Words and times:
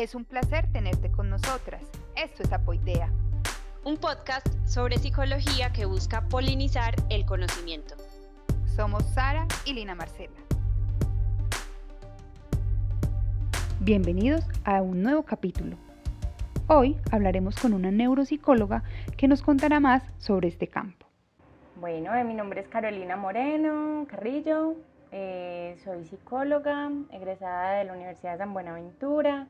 Es 0.00 0.14
un 0.14 0.24
placer 0.24 0.66
tenerte 0.72 1.12
con 1.12 1.28
nosotras. 1.28 1.82
Esto 2.16 2.42
es 2.42 2.50
Apoidea. 2.54 3.10
Un 3.84 3.98
podcast 3.98 4.46
sobre 4.66 4.96
psicología 4.96 5.74
que 5.74 5.84
busca 5.84 6.26
polinizar 6.26 6.94
el 7.10 7.26
conocimiento. 7.26 7.96
Somos 8.64 9.04
Sara 9.12 9.46
y 9.66 9.74
Lina 9.74 9.94
Marcela. 9.94 10.32
Bienvenidos 13.80 14.42
a 14.64 14.80
un 14.80 15.02
nuevo 15.02 15.22
capítulo. 15.24 15.76
Hoy 16.66 16.96
hablaremos 17.12 17.56
con 17.56 17.74
una 17.74 17.90
neuropsicóloga 17.90 18.82
que 19.18 19.28
nos 19.28 19.42
contará 19.42 19.80
más 19.80 20.02
sobre 20.16 20.48
este 20.48 20.66
campo. 20.66 21.04
Bueno, 21.76 22.14
eh, 22.14 22.24
mi 22.24 22.32
nombre 22.32 22.62
es 22.62 22.68
Carolina 22.68 23.16
Moreno 23.16 24.06
Carrillo, 24.08 24.76
eh, 25.12 25.76
soy 25.84 26.06
psicóloga, 26.06 26.90
egresada 27.10 27.72
de 27.72 27.84
la 27.84 27.92
Universidad 27.92 28.32
de 28.32 28.38
San 28.38 28.54
Buenaventura, 28.54 29.46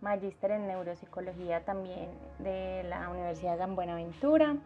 magíster 0.00 0.52
en 0.52 0.66
neuropsicología 0.66 1.64
también 1.64 2.08
de 2.38 2.84
la 2.84 3.08
Universidad 3.10 3.52
de 3.52 3.58
San 3.58 3.76
Buenaventura. 3.76 4.56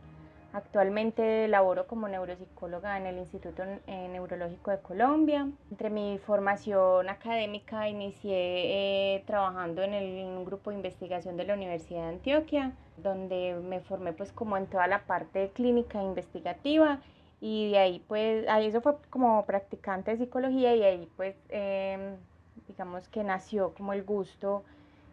Actualmente 0.53 1.49
laboro 1.49 1.87
como 1.87 2.09
neuropsicóloga 2.09 2.99
en 2.99 3.07
el 3.07 3.17
Instituto 3.17 3.63
Neurológico 3.87 4.71
de 4.71 4.81
Colombia. 4.81 5.49
Entre 5.71 5.89
mi 5.89 6.19
formación 6.19 7.09
académica 7.09 7.89
inicié 7.89 9.15
eh, 9.17 9.25
trabajando 9.27 9.83
en, 9.83 9.95
el, 9.95 10.27
un 10.27 10.45
grupo 10.45 10.69
de 10.69 10.77
investigación 10.77 11.39
de 11.39 11.45
la 11.45 11.55
Universidad 11.55 12.03
de 12.03 12.09
Antioquia, 12.09 12.73
donde 12.99 13.59
me 13.63 13.81
formé 13.81 14.13
pues 14.13 14.31
como 14.33 14.59
en 14.59 14.67
toda 14.67 14.87
la 14.89 15.07
parte 15.07 15.51
clínica 15.55 16.01
e 16.01 16.05
investigativa 16.05 17.01
y 17.41 17.71
de 17.71 17.79
ahí 17.79 18.05
pues, 18.07 18.47
ahí 18.49 18.67
eso 18.67 18.83
fue 18.83 18.97
como 19.09 19.45
practicante 19.47 20.11
de 20.11 20.19
psicología 20.19 20.77
y 20.77 20.83
ahí 20.85 21.09
pues 21.17 21.35
em, 21.49 22.17
digamos 22.69 23.09
que 23.09 23.25
nació 23.25 23.73
como 23.75 23.95
el 23.95 24.05
gusto 24.05 24.65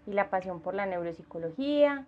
y 0.09 0.13
la 0.13 0.29
pasión 0.29 0.59
por 0.59 0.73
la 0.73 0.85
neuropsicología. 0.85 2.05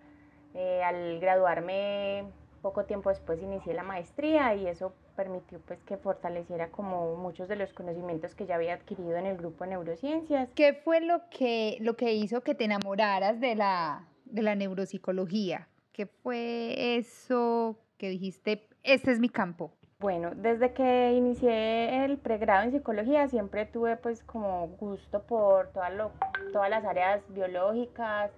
Eh, 0.53 0.81
al 0.83 1.19
graduarme 1.19 2.25
poco 2.61 2.85
tiempo 2.85 3.09
después 3.09 3.41
inicié 3.41 3.73
la 3.73 3.83
maestría 3.83 4.53
y 4.55 4.67
eso 4.67 4.93
permitió 5.15 5.59
pues 5.59 5.81
que 5.83 5.97
fortaleciera 5.97 6.69
como 6.69 7.15
muchos 7.15 7.47
de 7.47 7.55
los 7.55 7.73
conocimientos 7.73 8.35
que 8.35 8.45
ya 8.45 8.55
había 8.55 8.73
adquirido 8.73 9.15
en 9.17 9.25
el 9.25 9.37
grupo 9.37 9.65
neurociencias. 9.65 10.49
¿Qué 10.55 10.73
fue 10.73 11.01
lo 11.01 11.21
que, 11.29 11.77
lo 11.79 11.95
que 11.95 12.13
hizo 12.13 12.41
que 12.41 12.55
te 12.55 12.65
enamoraras 12.65 13.39
de 13.39 13.55
la, 13.55 14.07
de 14.25 14.41
la 14.41 14.55
neuropsicología? 14.55 15.67
¿Qué 15.91 16.05
fue 16.05 16.97
eso 16.97 17.77
que 17.97 18.09
dijiste, 18.09 18.67
este 18.83 19.11
es 19.11 19.19
mi 19.19 19.29
campo? 19.29 19.73
Bueno, 20.01 20.31
desde 20.35 20.73
que 20.73 21.13
inicié 21.13 22.03
el 22.03 22.17
pregrado 22.17 22.63
en 22.63 22.71
psicología 22.71 23.29
siempre 23.29 23.65
tuve 23.65 23.95
pues 23.95 24.23
como 24.23 24.67
gusto 24.79 25.21
por 25.21 25.69
todas 25.69 26.69
las 26.69 26.83
áreas 26.83 27.21
biológicas, 27.29 28.31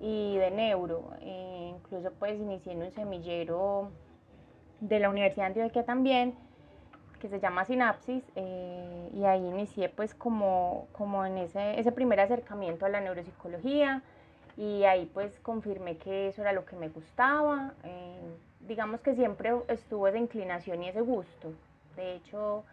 y 0.00 0.36
de 0.36 0.50
neuro. 0.50 1.10
Eh, 1.20 1.72
incluso 1.76 2.12
pues 2.18 2.38
inicié 2.38 2.72
en 2.72 2.82
un 2.82 2.90
semillero 2.90 3.90
de 4.80 5.00
la 5.00 5.08
Universidad 5.08 5.44
de 5.44 5.62
Antioquia 5.62 5.84
también, 5.84 6.34
que 7.20 7.28
se 7.28 7.40
llama 7.40 7.64
Sinapsis, 7.64 8.22
eh, 8.36 9.10
y 9.14 9.24
ahí 9.24 9.46
inicié 9.46 9.88
pues 9.88 10.14
como, 10.14 10.88
como 10.92 11.24
en 11.24 11.38
ese, 11.38 11.80
ese 11.80 11.92
primer 11.92 12.20
acercamiento 12.20 12.84
a 12.84 12.90
la 12.90 13.00
neuropsicología, 13.00 14.02
y 14.56 14.84
ahí 14.84 15.10
pues 15.12 15.38
confirmé 15.40 15.96
que 15.96 16.28
eso 16.28 16.42
era 16.42 16.52
lo 16.52 16.64
que 16.64 16.76
me 16.76 16.88
gustaba. 16.88 17.74
Eh, 17.84 18.36
digamos 18.60 19.00
que 19.00 19.14
siempre 19.14 19.52
estuvo 19.68 20.08
esa 20.08 20.18
inclinación 20.18 20.82
y 20.82 20.88
ese 20.88 21.00
gusto. 21.00 21.52
De 21.96 22.14
hecho, 22.14 22.64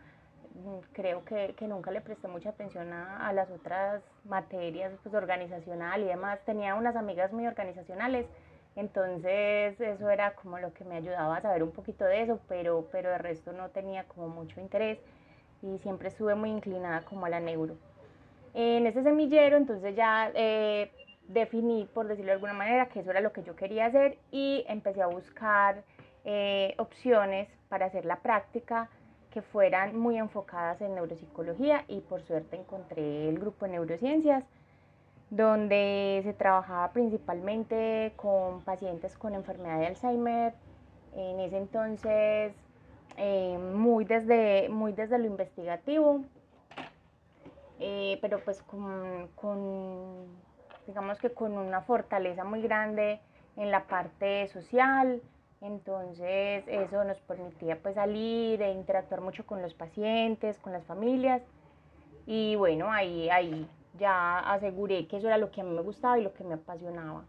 creo 0.94 1.24
que, 1.26 1.54
que, 1.58 1.68
nunca 1.68 1.92
le 1.92 2.02
presté 2.02 2.28
mucha 2.28 2.50
atención 2.50 2.92
a, 2.94 3.28
a 3.28 3.34
las 3.34 3.50
otras 3.50 4.04
materias 4.26 4.94
pues, 5.04 5.16
organizacional 5.16 6.02
y 6.02 6.06
demás. 6.06 6.40
Tenía 6.46 6.76
unas 6.76 6.96
amigas 6.96 7.32
muy 7.34 7.48
organizacionales, 7.48 8.28
entonces 8.76 9.80
eso 9.80 10.10
era 10.10 10.34
como 10.36 10.60
lo 10.60 10.74
que 10.74 10.84
me 10.86 10.96
ayudaba 10.96 11.38
a 11.38 11.42
saber 11.42 11.64
un 11.64 11.72
poquito 11.72 12.06
de 12.06 12.22
eso, 12.22 12.40
pero, 12.48 12.88
pero 12.92 13.10
de 13.10 13.18
resto 13.18 13.52
no 13.52 13.70
tenía 13.70 14.04
como 14.06 14.30
mucho 14.30 14.60
interés 14.62 15.00
y 15.62 15.78
siempre 15.80 16.10
estuve 16.10 16.36
muy 16.36 16.50
inclinada 16.50 17.02
como 17.02 17.26
a 17.26 17.30
la 17.30 17.40
neuro. 17.40 17.76
En 18.54 18.86
ese 18.86 19.04
semillero 19.04 19.58
entonces 19.58 19.96
ya 19.96 20.32
eh, 20.36 20.92
definí, 21.34 21.88
por 21.94 22.08
decirlo 22.08 22.30
de 22.30 22.34
alguna 22.34 22.54
manera, 22.54 22.88
que 22.88 23.00
eso 23.00 23.12
era 23.12 23.22
lo 23.22 23.32
que 23.32 23.44
yo 23.44 23.56
quería 23.56 23.86
hacer 23.86 24.18
y 24.32 24.66
empecé 24.68 25.02
a 25.02 25.08
buscar 25.08 25.84
eh, 26.26 26.76
opciones 26.78 27.48
para 27.70 27.86
hacer 27.86 28.06
la 28.06 28.18
práctica 28.18 28.90
que 29.32 29.42
fueran 29.42 29.98
muy 29.98 30.18
enfocadas 30.18 30.82
en 30.82 30.96
neuropsicología 30.96 31.86
y 31.88 32.02
por 32.02 32.22
suerte 32.22 32.58
encontré 32.58 33.30
el 33.30 33.40
grupo 33.40 33.66
de 33.66 33.72
neurociencias 33.72 34.44
donde 35.32 36.20
se 36.24 36.34
trabajaba 36.34 36.92
principalmente 36.92 38.12
con 38.18 38.62
pacientes 38.62 39.18
con 39.18 39.34
enfermedad 39.34 39.80
de 39.80 39.88
Alzheimer. 39.88 40.54
En 41.16 41.40
ese 41.40 41.58
entonces, 41.58 42.54
eh, 43.18 43.58
muy, 43.58 44.04
desde, 44.04 44.68
muy 44.70 44.92
desde 44.92 45.18
lo 45.18 45.26
investigativo, 45.26 46.22
eh, 47.80 48.20
pero 48.22 48.40
pues 48.44 48.62
con, 48.62 49.30
con, 49.36 50.28
digamos 50.92 51.20
que 51.20 51.30
con 51.30 51.54
una 51.54 51.80
fortaleza 51.82 52.44
muy 52.44 52.62
grande 52.62 53.22
en 53.56 53.72
la 53.72 53.86
parte 53.86 54.46
social, 54.50 55.22
entonces 55.62 56.66
eso 56.68 57.06
nos 57.06 57.18
permitía 57.22 57.78
pues 57.82 57.96
salir 57.96 58.62
e 58.62 58.74
interactuar 58.74 59.22
mucho 59.22 59.46
con 59.46 59.62
los 59.62 59.74
pacientes, 59.74 60.58
con 60.60 60.74
las 60.74 60.84
familias. 60.84 61.42
Y 62.26 62.58
bueno, 62.58 62.92
ahí, 62.92 63.30
ahí 63.30 63.66
ya 63.98 64.40
aseguré 64.40 65.08
que 65.08 65.18
eso 65.18 65.28
era 65.28 65.38
lo 65.38 65.50
que 65.50 65.62
a 65.62 65.64
mí 65.64 65.74
me 65.74 65.82
gustaba 65.82 66.20
y 66.20 66.24
lo 66.24 66.34
que 66.34 66.44
me 66.44 66.56
apasionaba. 66.56 67.24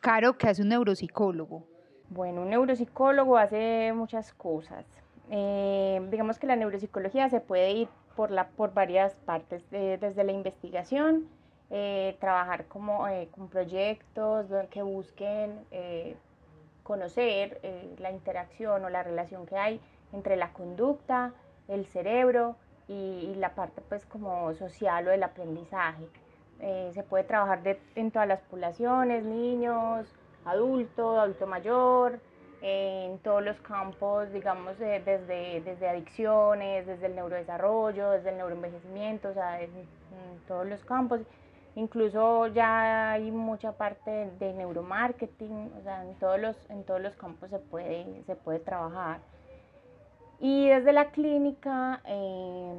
Caro, 0.00 0.36
¿qué 0.36 0.48
hace 0.48 0.62
un 0.62 0.70
neuropsicólogo? 0.70 1.62
Bueno, 2.08 2.42
un 2.42 2.50
neuropsicólogo 2.50 3.36
hace 3.36 3.92
muchas 3.94 4.34
cosas. 4.34 4.84
Eh, 5.30 6.04
digamos 6.10 6.40
que 6.40 6.48
la 6.48 6.56
neuropsicología 6.56 7.28
se 7.28 7.40
puede 7.40 7.70
ir 7.70 7.88
por, 8.16 8.32
la, 8.32 8.48
por 8.48 8.74
varias 8.74 9.14
partes, 9.14 9.64
desde 9.70 10.24
la 10.24 10.32
investigación, 10.32 11.28
eh, 11.70 12.16
trabajar 12.20 12.66
como, 12.66 13.08
eh, 13.08 13.28
con 13.32 13.48
proyectos 13.48 14.46
que 14.70 14.82
busquen 14.82 15.64
conocer 16.82 17.58
eh, 17.62 17.96
la 17.98 18.10
interacción 18.12 18.84
o 18.84 18.90
la 18.90 19.02
relación 19.02 19.46
que 19.46 19.56
hay 19.56 19.80
entre 20.12 20.36
la 20.36 20.52
conducta, 20.52 21.32
el 21.66 21.86
cerebro 21.86 22.56
y, 22.86 23.34
la 23.36 23.54
parte 23.54 23.80
pues 23.88 24.04
como 24.04 24.54
social 24.54 25.08
o 25.08 25.10
del 25.10 25.22
aprendizaje. 25.22 26.06
Se 26.92 27.02
puede 27.02 27.24
trabajar 27.24 27.60
en 27.94 28.10
todas 28.10 28.28
las 28.28 28.40
poblaciones, 28.42 29.24
niños, 29.24 30.06
adultos, 30.46 31.18
adulto 31.18 31.46
mayor, 31.46 32.20
en 32.62 33.18
todos 33.18 33.42
los 33.44 33.60
campos, 33.60 34.32
digamos, 34.32 34.78
desde, 34.78 35.60
desde 35.60 35.88
adicciones, 35.88 36.86
desde 36.86 37.06
el 37.06 37.16
neurodesarrollo, 37.16 38.12
desde 38.12 38.30
el 38.30 38.38
neuroenvejecimiento, 38.38 39.30
o 39.30 39.34
sea, 39.34 39.60
en 39.60 39.86
todos 40.46 40.66
los 40.66 40.82
campos. 40.84 41.20
Incluso 41.76 42.46
ya 42.48 43.12
hay 43.12 43.30
mucha 43.32 43.72
parte 43.72 44.30
de 44.38 44.52
neuromarketing, 44.52 45.72
o 45.78 45.82
sea, 45.82 46.04
en 46.04 46.14
todos 46.14 46.40
los, 46.40 46.70
en 46.70 46.84
todos 46.84 47.00
los 47.00 47.16
campos 47.16 47.50
se 47.50 47.58
puede, 47.58 48.22
se 48.26 48.36
puede 48.36 48.60
trabajar. 48.60 49.18
Y 50.38 50.68
desde 50.68 50.92
la 50.92 51.10
clínica, 51.10 52.00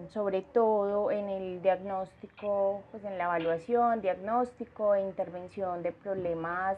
sobre 0.09 0.41
todo 0.43 1.11
en 1.11 1.29
el 1.29 1.61
diagnóstico, 1.61 2.83
pues 2.91 3.03
en 3.03 3.17
la 3.17 3.25
evaluación, 3.25 4.01
diagnóstico 4.01 4.93
e 4.93 5.01
intervención 5.01 5.81
de 5.81 5.91
problemas 5.91 6.77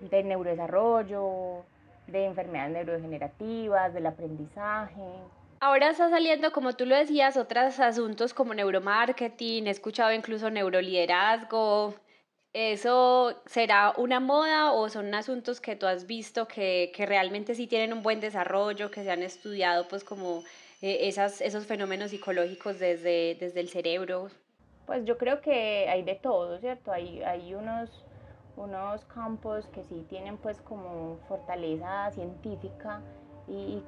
de 0.00 0.22
neurodesarrollo, 0.22 1.64
de 2.06 2.24
enfermedades 2.24 2.72
neurodegenerativas, 2.72 3.92
del 3.92 4.06
aprendizaje, 4.06 5.04
Ahora 5.62 5.90
está 5.90 6.08
saliendo, 6.08 6.52
como 6.52 6.72
tú 6.72 6.86
lo 6.86 6.96
decías, 6.96 7.36
otros 7.36 7.78
asuntos 7.80 8.32
como 8.32 8.54
neuromarketing, 8.54 9.66
he 9.66 9.70
escuchado 9.70 10.10
incluso 10.10 10.48
neuroliderazgo. 10.48 11.94
¿Eso 12.54 13.42
será 13.44 13.92
una 13.98 14.20
moda 14.20 14.72
o 14.72 14.88
son 14.88 15.14
asuntos 15.14 15.60
que 15.60 15.76
tú 15.76 15.84
has 15.84 16.06
visto 16.06 16.48
que, 16.48 16.90
que 16.96 17.04
realmente 17.04 17.54
sí 17.54 17.66
tienen 17.66 17.92
un 17.92 18.02
buen 18.02 18.20
desarrollo, 18.20 18.90
que 18.90 19.04
se 19.04 19.10
han 19.10 19.22
estudiado 19.22 19.86
pues 19.86 20.02
como 20.02 20.42
eh, 20.80 21.08
esas, 21.08 21.42
esos 21.42 21.66
fenómenos 21.66 22.10
psicológicos 22.10 22.78
desde, 22.78 23.36
desde 23.38 23.60
el 23.60 23.68
cerebro? 23.68 24.30
Pues 24.86 25.04
yo 25.04 25.18
creo 25.18 25.42
que 25.42 25.86
hay 25.90 26.02
de 26.04 26.14
todo, 26.14 26.58
¿cierto? 26.58 26.90
Hay, 26.90 27.22
hay 27.22 27.52
unos, 27.52 27.90
unos 28.56 29.04
campos 29.04 29.66
que 29.74 29.84
sí 29.84 30.06
tienen 30.08 30.38
pues 30.38 30.58
como 30.62 31.18
fortaleza 31.28 32.10
científica 32.12 33.02
y, 33.50 33.82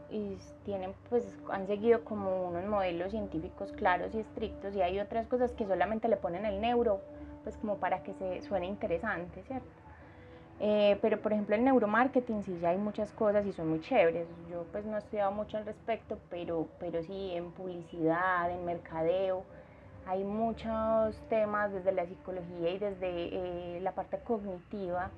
tienen 0.64 0.94
pues 1.08 1.24
han 1.50 1.66
seguido 1.66 2.04
como 2.04 2.48
unos 2.48 2.64
modelos 2.66 3.10
científicos 3.10 3.72
claros 3.72 4.14
y 4.14 4.20
estrictos 4.20 4.74
y 4.76 4.82
hay 4.82 5.00
otras 5.00 5.26
cosas 5.26 5.52
que 5.52 5.66
solamente 5.66 6.08
le 6.08 6.16
ponen 6.16 6.44
el 6.46 6.60
neuro 6.60 7.00
pues 7.42 7.56
como 7.56 7.78
para 7.78 8.02
que 8.02 8.14
se 8.14 8.42
suene 8.42 8.66
interesante, 8.66 9.42
¿cierto? 9.42 9.66
Eh, 10.60 10.98
pero 11.02 11.20
por 11.20 11.32
ejemplo 11.32 11.56
el 11.56 11.64
neuromarketing 11.64 12.44
sí 12.44 12.58
ya 12.60 12.70
hay 12.70 12.78
muchas 12.78 13.10
cosas 13.12 13.44
y 13.46 13.52
son 13.52 13.68
muy 13.68 13.80
chéveres. 13.80 14.28
Yo 14.50 14.64
pues 14.70 14.84
no 14.84 14.96
he 14.96 14.98
estudiado 14.98 15.32
mucho 15.32 15.56
al 15.56 15.66
respecto, 15.66 16.18
pero, 16.30 16.68
pero 16.78 17.02
sí 17.02 17.32
en 17.32 17.50
publicidad, 17.50 18.50
en 18.50 18.64
mercadeo, 18.64 19.44
hay 20.06 20.22
muchos 20.24 21.16
temas 21.28 21.72
desde 21.72 21.92
la 21.92 22.06
psicología 22.06 22.70
y 22.70 22.78
desde 22.78 23.76
eh, 23.76 23.80
la 23.80 23.92
parte 23.92 24.18
cognitiva 24.18 25.10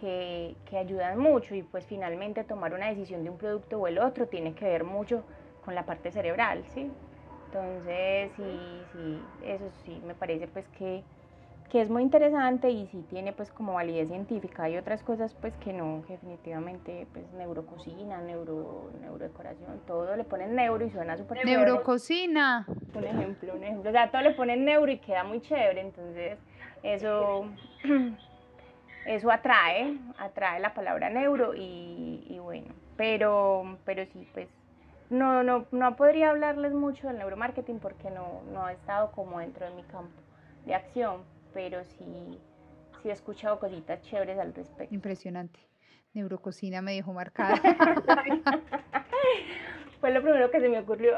que, 0.00 0.56
que, 0.64 0.78
ayudan 0.78 1.18
mucho 1.18 1.54
y 1.54 1.62
pues 1.62 1.84
finalmente 1.86 2.44
tomar 2.44 2.74
una 2.74 2.88
decisión 2.88 3.22
de 3.22 3.30
un 3.30 3.36
producto 3.38 3.78
o 3.78 3.86
el 3.86 3.98
otro 3.98 4.26
tiene 4.26 4.54
que 4.54 4.64
ver 4.64 4.84
mucho 4.84 5.24
con 5.64 5.74
la 5.74 5.84
parte 5.84 6.10
cerebral, 6.10 6.64
¿sí? 6.74 6.90
Entonces, 7.46 8.30
sí, 8.36 8.82
sí, 8.92 9.22
eso 9.44 9.68
sí, 9.84 10.00
me 10.06 10.14
parece 10.14 10.46
pues 10.46 10.68
que, 10.68 11.02
que 11.68 11.82
es 11.82 11.90
muy 11.90 12.02
interesante 12.02 12.70
y 12.70 12.86
sí 12.86 13.04
tiene 13.10 13.32
pues 13.32 13.50
como 13.50 13.74
validez 13.74 14.08
científica. 14.08 14.64
Hay 14.64 14.76
otras 14.76 15.02
cosas 15.02 15.34
pues 15.34 15.56
que 15.56 15.72
no, 15.72 16.02
que 16.06 16.14
definitivamente 16.14 17.08
pues 17.12 17.32
neurococina, 17.32 18.20
neuro, 18.20 18.90
neurodecoración, 19.00 19.80
todo 19.86 20.16
le 20.16 20.24
ponen 20.24 20.54
neuro 20.54 20.86
y 20.86 20.90
suena 20.90 21.16
súper 21.16 21.44
Neurococina. 21.44 22.66
Un 22.94 23.04
ejemplo, 23.04 23.54
un 23.54 23.64
ejemplo. 23.64 23.90
O 23.90 23.92
sea, 23.92 24.10
todo 24.10 24.22
le 24.22 24.32
ponen 24.32 24.64
neuro 24.64 24.92
y 24.92 24.98
queda 24.98 25.24
muy 25.24 25.40
chévere, 25.40 25.80
entonces 25.80 26.38
eso, 26.84 27.46
eso 29.06 29.30
atrae, 29.30 29.96
atrae 30.18 30.60
la 30.60 30.74
palabra 30.74 31.10
neuro 31.10 31.54
y, 31.54 32.24
y 32.28 32.38
bueno, 32.38 32.74
pero, 32.96 33.78
pero 33.84 34.04
sí, 34.06 34.26
pues 34.32 34.48
no, 35.10 35.42
no, 35.42 35.66
no 35.72 35.96
podría 35.96 36.30
hablarles 36.30 36.72
mucho 36.72 37.08
del 37.08 37.18
neuromarketing 37.18 37.78
porque 37.80 38.10
no, 38.10 38.42
no 38.52 38.68
he 38.68 38.72
estado 38.72 39.10
como 39.12 39.40
dentro 39.40 39.68
de 39.68 39.74
mi 39.74 39.82
campo 39.84 40.20
de 40.64 40.74
acción, 40.74 41.24
pero 41.52 41.82
sí, 41.84 42.38
sí 43.02 43.08
he 43.08 43.12
escuchado 43.12 43.58
cositas 43.58 44.00
chéveres 44.02 44.38
al 44.38 44.54
respecto. 44.54 44.94
Impresionante. 44.94 45.60
Neurococina 46.12 46.82
me 46.82 46.92
dejó 46.92 47.12
marcada. 47.12 47.54
Fue 50.00 50.10
lo 50.12 50.22
primero 50.22 50.50
que 50.50 50.60
se 50.60 50.68
me 50.68 50.78
ocurrió. 50.80 51.16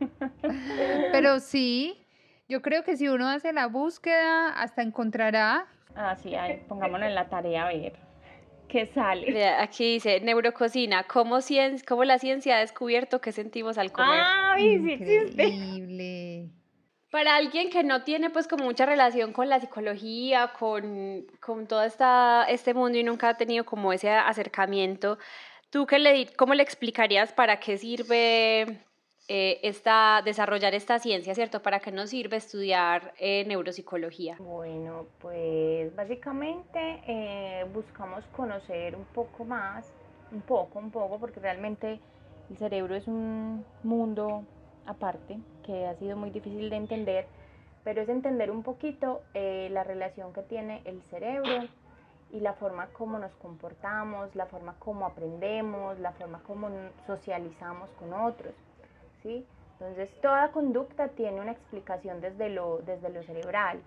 Pero 1.12 1.38
sí, 1.38 2.06
yo 2.48 2.62
creo 2.62 2.82
que 2.82 2.96
si 2.96 3.08
uno 3.08 3.28
hace 3.28 3.52
la 3.52 3.66
búsqueda, 3.66 4.48
hasta 4.48 4.82
encontrará. 4.82 5.66
Ah, 5.94 6.16
sí, 6.16 6.32
pongámonos 6.68 7.08
en 7.08 7.14
la 7.14 7.28
tarea 7.28 7.66
a 7.66 7.72
ver 7.72 8.10
qué 8.70 8.86
sale. 8.86 9.46
Aquí 9.46 9.94
dice 9.94 10.20
neurococina, 10.20 11.04
¿cómo, 11.04 11.38
cómo 11.86 12.04
la 12.04 12.18
ciencia 12.18 12.56
ha 12.56 12.60
descubierto 12.60 13.20
qué 13.20 13.32
sentimos 13.32 13.76
al 13.76 13.92
comer. 13.92 14.20
Ah, 14.22 14.54
sí 14.56 14.64
Increíble. 14.64 16.50
Para 17.10 17.34
alguien 17.34 17.70
que 17.70 17.82
no 17.82 18.04
tiene 18.04 18.30
pues 18.30 18.46
como 18.46 18.64
mucha 18.64 18.86
relación 18.86 19.32
con 19.32 19.48
la 19.48 19.58
psicología, 19.58 20.52
con, 20.56 21.26
con 21.40 21.66
todo 21.66 21.82
esta, 21.82 22.44
este 22.48 22.72
mundo 22.72 22.98
y 22.98 23.02
nunca 23.02 23.30
ha 23.30 23.36
tenido 23.36 23.64
como 23.64 23.92
ese 23.92 24.10
acercamiento, 24.10 25.18
¿tú 25.70 25.86
qué 25.86 25.98
le, 25.98 26.32
cómo 26.36 26.54
le 26.54 26.62
explicarías 26.62 27.32
para 27.32 27.58
qué 27.58 27.76
sirve 27.78 28.78
eh, 29.32 29.60
esta, 29.62 30.22
desarrollar 30.24 30.74
esta 30.74 30.98
ciencia, 30.98 31.36
¿cierto? 31.36 31.62
¿Para 31.62 31.78
qué 31.78 31.92
nos 31.92 32.10
sirve 32.10 32.36
estudiar 32.36 33.14
eh, 33.16 33.44
neuropsicología? 33.46 34.34
Bueno, 34.40 35.06
pues 35.20 35.94
básicamente 35.94 37.00
eh, 37.06 37.64
buscamos 37.72 38.24
conocer 38.34 38.96
un 38.96 39.04
poco 39.04 39.44
más, 39.44 39.94
un 40.32 40.40
poco, 40.40 40.80
un 40.80 40.90
poco, 40.90 41.20
porque 41.20 41.38
realmente 41.38 42.00
el 42.50 42.56
cerebro 42.56 42.96
es 42.96 43.06
un 43.06 43.64
mundo 43.84 44.42
aparte 44.84 45.38
que 45.64 45.86
ha 45.86 45.94
sido 45.94 46.16
muy 46.16 46.30
difícil 46.30 46.68
de 46.68 46.74
entender, 46.74 47.28
pero 47.84 48.02
es 48.02 48.08
entender 48.08 48.50
un 48.50 48.64
poquito 48.64 49.22
la 49.32 49.84
relación 49.84 50.32
que 50.32 50.42
tiene 50.42 50.82
el 50.84 51.02
cerebro 51.02 51.68
y 52.32 52.40
la 52.40 52.54
forma 52.54 52.88
como 52.88 53.20
nos 53.20 53.30
comportamos, 53.36 54.34
la 54.34 54.46
forma 54.46 54.74
como 54.80 55.06
aprendemos, 55.06 56.00
la 56.00 56.10
forma 56.10 56.40
como 56.42 56.68
socializamos 57.06 57.90
con 57.90 58.12
otros. 58.12 58.54
Entonces, 59.24 60.10
toda 60.20 60.52
conducta 60.52 61.08
tiene 61.08 61.40
una 61.40 61.52
explicación 61.52 62.20
desde 62.20 62.50
lo, 62.50 62.78
desde 62.78 63.08
lo 63.08 63.22
cerebral, 63.22 63.80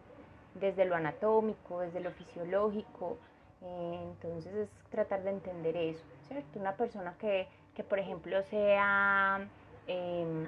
desde 0.55 0.85
lo 0.85 0.95
anatómico, 0.95 1.81
desde 1.81 1.99
lo 1.99 2.11
fisiológico. 2.11 3.17
Eh, 3.61 3.99
entonces, 4.01 4.53
es 4.55 4.69
tratar 4.89 5.23
de 5.23 5.31
entender 5.31 5.77
eso, 5.77 6.03
¿cierto? 6.27 6.59
Una 6.59 6.75
persona 6.75 7.15
que, 7.19 7.47
por 7.87 7.99
ejemplo, 7.99 8.41
sea... 8.43 9.47
Em, 9.87 10.47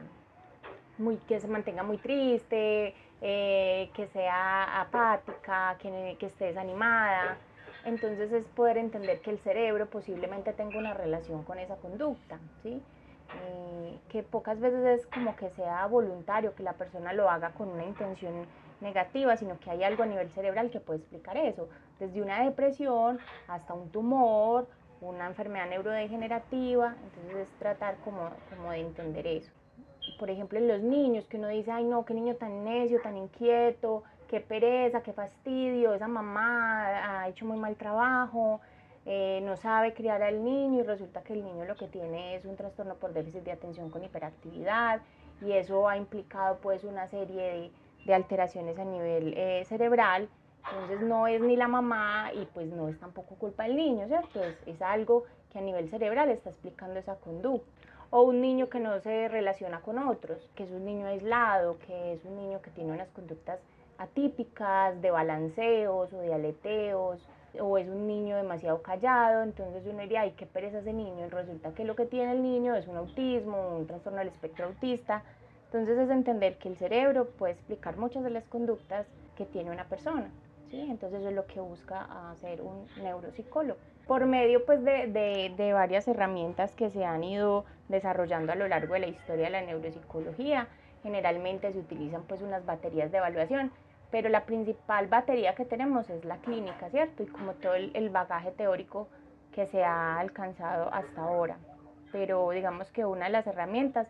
muy, 0.98 1.18
que 1.28 1.40
se 1.40 1.48
mantenga 1.48 1.84
muy 1.84 1.98
triste, 1.98 2.94
eh, 3.22 3.90
que 3.94 4.08
sea 4.08 4.81
apática, 4.81 5.78
que, 5.81 6.16
que, 6.20 6.28
esté 6.28 6.46
desanimada. 6.46 7.38
Entonces 7.84 8.31
es 8.31 8.46
poder 8.48 8.78
entender 8.78 9.20
que 9.22 9.31
el 9.31 9.40
cerebro 9.40 9.88
posiblemente 9.88 10.54
tenga 10.54 10.78
una 10.78 10.94
relación 10.94 11.44
con 11.44 11.60
esa 11.60 11.76
conducta, 11.76 12.40
¿sí? 12.64 12.81
Eh, 13.33 14.00
que 14.10 14.24
pocas 14.24 14.60
veces 14.60 14.86
es 15.01 15.07
como 15.07 15.36
que 15.36 15.50
sea 15.50 15.86
voluntario, 15.88 16.56
que 16.56 16.63
la 16.63 16.74
persona 16.74 17.13
lo 17.13 17.30
haga 17.30 17.51
con 17.51 17.69
una 17.69 17.83
intención 17.83 18.45
negativa, 18.81 19.36
sino 19.36 19.60
que 19.60 19.72
hay 19.72 19.83
algo 19.83 20.04
a 20.04 20.06
nivel 20.06 20.30
cerebral 20.30 20.69
que 20.69 20.80
puede 20.80 21.00
explicar 21.00 21.38
eso, 21.38 21.68
desde 22.00 22.22
una 22.22 22.44
depresión 22.44 23.19
hasta 23.48 23.74
un 23.74 23.89
tumor, 23.89 24.68
una 25.01 25.27
enfermedad 25.27 25.68
neurodegenerativa, 25.68 26.95
entonces 27.04 27.48
es 27.48 27.60
tratar 27.60 27.95
como, 28.04 28.30
como 28.56 28.72
de 28.72 28.80
entender 28.81 29.28
eso. 29.28 29.51
Por 30.19 30.30
ejemplo, 30.30 30.60
en 30.60 30.68
los 30.68 30.81
niños, 30.81 31.25
que 31.25 31.38
uno 31.38 31.48
dice, 31.48 31.71
ay 31.71 31.83
no, 31.83 32.06
qué 32.06 32.13
niño 32.13 32.36
tan 32.36 32.63
necio, 32.63 33.01
tan 33.01 33.18
inquieto, 33.18 34.04
qué 34.30 34.39
pereza, 34.39 35.01
qué 35.01 35.13
fastidio, 35.13 35.94
esa 35.94 36.07
mamá 36.07 37.21
ha 37.21 37.28
hecho 37.28 37.45
muy 37.45 37.57
mal 37.57 37.75
trabajo, 37.75 38.62
eh, 39.06 39.40
no 39.44 39.56
sabe 39.56 39.94
criar 39.94 40.24
al 40.24 40.44
niño 40.44 40.80
y 40.80 40.84
resulta 40.84 41.22
que 41.22 41.34
el 41.34 41.44
niño 41.44 41.66
lo 41.66 41.75
que 41.75 41.88
tiene 41.88 42.36
es 42.36 42.46
un 42.46 42.56
trastorno 42.56 42.96
por 42.96 43.13
déficit 43.13 43.44
de 43.44 43.52
atención 43.52 43.92
con 43.92 44.04
hiperactividad 44.04 45.02
y 45.42 45.52
eso 45.52 45.88
ha 45.88 45.96
implicado 45.96 46.57
pues 46.57 46.84
una 46.84 47.07
serie 47.07 47.72
de, 48.06 48.13
alteraciones 48.13 48.78
a 48.80 48.84
nivel 48.84 49.34
eh, 49.38 49.63
cerebral. 49.66 50.28
Entonces 50.72 51.02
no 51.02 51.28
es 51.28 51.40
ni 51.42 51.56
la 51.56 51.68
mamá 51.68 52.31
y 52.34 52.46
pues 52.46 52.72
no 52.72 52.88
es 52.88 53.00
tampoco 53.00 53.36
culpa 53.36 53.63
del 53.63 53.75
niño, 53.75 54.07
¿cierto? 54.07 54.44
Es, 54.44 54.57
es 54.66 54.81
algo 54.81 55.25
que 55.52 55.60
a 55.60 55.62
nivel 55.62 55.88
cerebral 55.90 56.30
está 56.30 56.50
explicando 56.50 57.00
esa 57.00 57.16
conducta. 57.16 57.69
O 58.10 58.22
un 58.24 58.42
niño 58.42 58.69
que 58.69 58.80
no 58.80 59.00
se 59.00 59.28
relaciona 59.28 59.81
con 59.81 60.00
otros, 60.00 60.50
que 60.56 60.63
es 60.63 60.72
un 60.72 60.86
niño 60.86 61.06
aislado, 61.07 61.78
que 61.80 62.13
es 62.13 62.25
un 62.25 62.38
niño 62.38 62.62
que 62.62 62.72
tiene 62.72 62.94
unas 62.94 63.10
conductas 63.10 63.60
atípicas 63.98 65.00
de 65.02 65.12
balanceos 65.12 66.12
o 66.13 66.18
de 66.18 66.34
aleteos 66.34 67.28
o 67.62 67.78
es 67.78 67.88
un 67.88 68.07
niño 68.07 68.38
demasiado 68.38 68.81
callado, 68.81 69.44
entonces 69.44 69.84
uno 69.86 70.02
diría, 70.02 70.22
ay, 70.22 70.34
qué 70.38 70.46
pereza 70.46 70.80
ese 70.80 70.94
niño, 70.94 71.25
y 71.25 71.30
resulta 71.30 71.74
que 71.74 71.84
lo 71.84 71.96
que 71.96 72.06
tiene 72.06 72.31
el 72.34 72.42
niño 72.42 72.75
es 72.75 72.88
un 72.88 72.98
autismo, 72.98 73.78
un 73.78 73.88
trastorno 73.88 74.19
del 74.19 74.30
espectro 74.30 74.66
autista, 74.66 75.24
entonces 75.66 75.98
es 75.98 76.10
entender 76.10 76.57
que 76.57 76.69
el 76.69 76.78
cerebro 76.78 77.25
puede 77.25 77.54
explicar 77.54 77.98
muchas 77.98 78.24
de 78.24 78.30
las 78.30 78.46
conductas 78.46 79.07
que 79.36 79.46
tiene 79.46 79.72
una 79.72 79.86
persona, 79.86 80.30
¿sí? 80.69 80.80
Entonces 80.90 81.19
eso 81.19 81.30
es 81.30 81.35
lo 81.35 81.45
que 81.47 81.59
busca 81.59 82.31
hacer 82.31 82.62
un 82.62 82.88
neuropsicólogo. 83.02 83.80
Por 84.07 84.26
medio 84.26 84.66
pues 84.66 84.83
de, 84.83 85.07
de, 85.07 85.54
de 85.57 85.74
varias 85.74 86.07
herramientas 86.07 86.71
que 86.74 86.90
se 86.92 87.04
han 87.04 87.24
ido 87.24 87.66
desarrollando 87.90 88.52
a 88.52 88.56
lo 88.56 88.68
largo 88.68 88.94
de 88.94 89.00
la 89.02 89.07
historia 89.07 89.45
de 89.45 89.52
la 89.52 89.62
neuropsicología, 89.62 90.68
generalmente 91.04 91.71
se 91.74 91.80
utilizan 91.80 92.24
pues 92.24 92.42
unas 92.42 92.66
baterías 92.66 93.12
de 93.12 93.18
evaluación 93.18 93.71
pero 94.12 94.30
la 94.30 94.45
principal 94.45 95.07
batería 95.07 95.56
que 95.56 95.66
tenemos 95.66 96.09
es 96.09 96.24
la 96.26 96.38
clínica, 96.38 96.90
¿cierto? 96.90 97.24
Y 97.24 97.28
como 97.28 97.54
todo 97.54 97.76
el, 97.76 98.09
bagaje 98.09 98.52
teórico 98.52 99.07
que 99.52 99.66
se 99.68 99.83
ha 99.83 100.19
alcanzado 100.19 100.94
hasta 100.94 101.21
ahora. 101.21 101.57
Pero 102.12 102.50
digamos 102.52 102.92
que 102.92 103.06
una 103.06 103.26
de 103.26 103.31
las 103.31 103.47
herramientas 103.47 104.07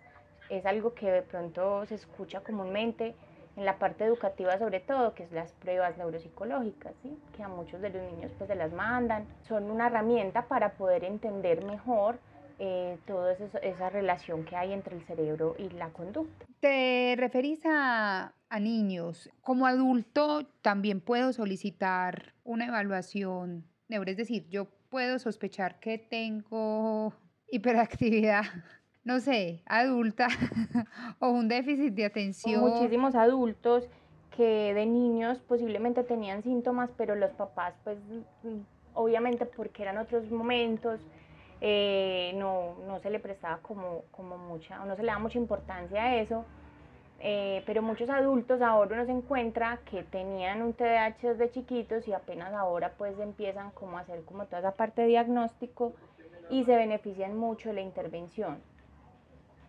es 0.49 0.65
algo 0.65 0.93
que 0.93 1.11
de 1.11 1.21
pronto 1.21 1.85
se 1.85 1.95
escucha 1.95 2.41
comúnmente 2.41 3.15
en 3.55 3.65
la 3.65 3.79
parte 3.79 4.03
educativa 4.03 4.57
sobre 4.57 4.79
todo, 4.79 5.15
que 5.15 5.23
es 5.23 5.31
las 5.31 5.53
pruebas 5.53 5.97
neuropsicológicas, 5.97 6.93
¿sí? 7.01 7.17
que 7.35 7.43
a 7.43 7.47
muchos 7.47 7.81
de 7.81 7.89
los 7.89 8.01
niños 8.11 8.31
pues 8.37 8.49
se 8.49 8.55
las 8.55 8.73
mandan. 8.73 9.25
Son 9.43 9.71
una 9.71 9.87
herramienta 9.87 10.43
para 10.43 10.73
poder 10.73 11.03
entender 11.03 11.63
mejor 11.63 12.19
eh, 12.57 12.97
toda 13.05 13.33
esa 13.33 13.89
relación 13.89 14.45
que 14.45 14.55
hay 14.55 14.71
entre 14.71 14.95
el 14.95 15.03
cerebro 15.03 15.55
y 15.57 15.69
la 15.71 15.89
conducta. 15.89 16.45
¿Te 16.61 17.15
referís 17.17 17.61
a, 17.65 18.31
a 18.49 18.59
niños? 18.59 19.29
Como 19.41 19.65
adulto 19.65 20.47
también 20.61 21.01
puedo 21.01 21.33
solicitar 21.33 22.33
una 22.43 22.67
evaluación 22.67 23.65
neuro, 23.87 24.11
es 24.11 24.17
decir, 24.17 24.47
yo 24.49 24.67
puedo 24.89 25.19
sospechar 25.19 25.79
que 25.79 25.97
tengo 25.97 27.13
hiperactividad, 27.49 28.43
no 29.03 29.19
sé, 29.19 29.63
adulta 29.65 30.27
o 31.19 31.29
un 31.29 31.47
déficit 31.47 31.93
de 31.93 32.05
atención. 32.05 32.61
muchísimos 32.61 33.15
adultos 33.15 33.87
que 34.35 34.73
de 34.73 34.85
niños 34.85 35.39
posiblemente 35.39 36.03
tenían 36.03 36.43
síntomas, 36.43 36.89
pero 36.97 37.15
los 37.15 37.31
papás 37.31 37.73
pues 37.83 37.97
obviamente 38.93 39.45
porque 39.45 39.83
eran 39.83 39.97
otros 39.97 40.29
momentos, 40.31 40.99
eh, 41.61 42.33
no, 42.35 42.75
no, 42.87 42.99
se 42.99 43.09
le 43.09 43.19
prestaba 43.19 43.59
como, 43.61 44.03
como 44.11 44.37
mucha, 44.37 44.81
o 44.81 44.85
no 44.85 44.95
se 44.95 45.03
le 45.03 45.11
da 45.11 45.19
mucha 45.19 45.37
importancia 45.37 46.03
a 46.03 46.15
eso. 46.17 46.45
Eh, 47.27 47.63
pero 47.65 47.81
muchos 47.81 48.07
adultos 48.11 48.61
ahora 48.61 48.97
uno 48.97 49.05
se 49.07 49.11
encuentra 49.11 49.79
que 49.89 50.03
tenían 50.03 50.61
un 50.61 50.73
TDAH 50.73 51.29
desde 51.29 51.49
chiquitos 51.49 52.07
y 52.07 52.13
apenas 52.13 52.53
ahora 52.53 52.93
pues 52.99 53.17
empiezan 53.17 53.71
como 53.71 53.97
a 53.97 54.01
hacer 54.01 54.23
como 54.25 54.45
toda 54.45 54.59
esa 54.59 54.73
parte 54.73 55.01
de 55.01 55.07
diagnóstico 55.07 55.93
y 56.51 56.65
se 56.65 56.75
benefician 56.75 57.35
mucho 57.35 57.69
de 57.69 57.75
la 57.75 57.81
intervención. 57.81 58.61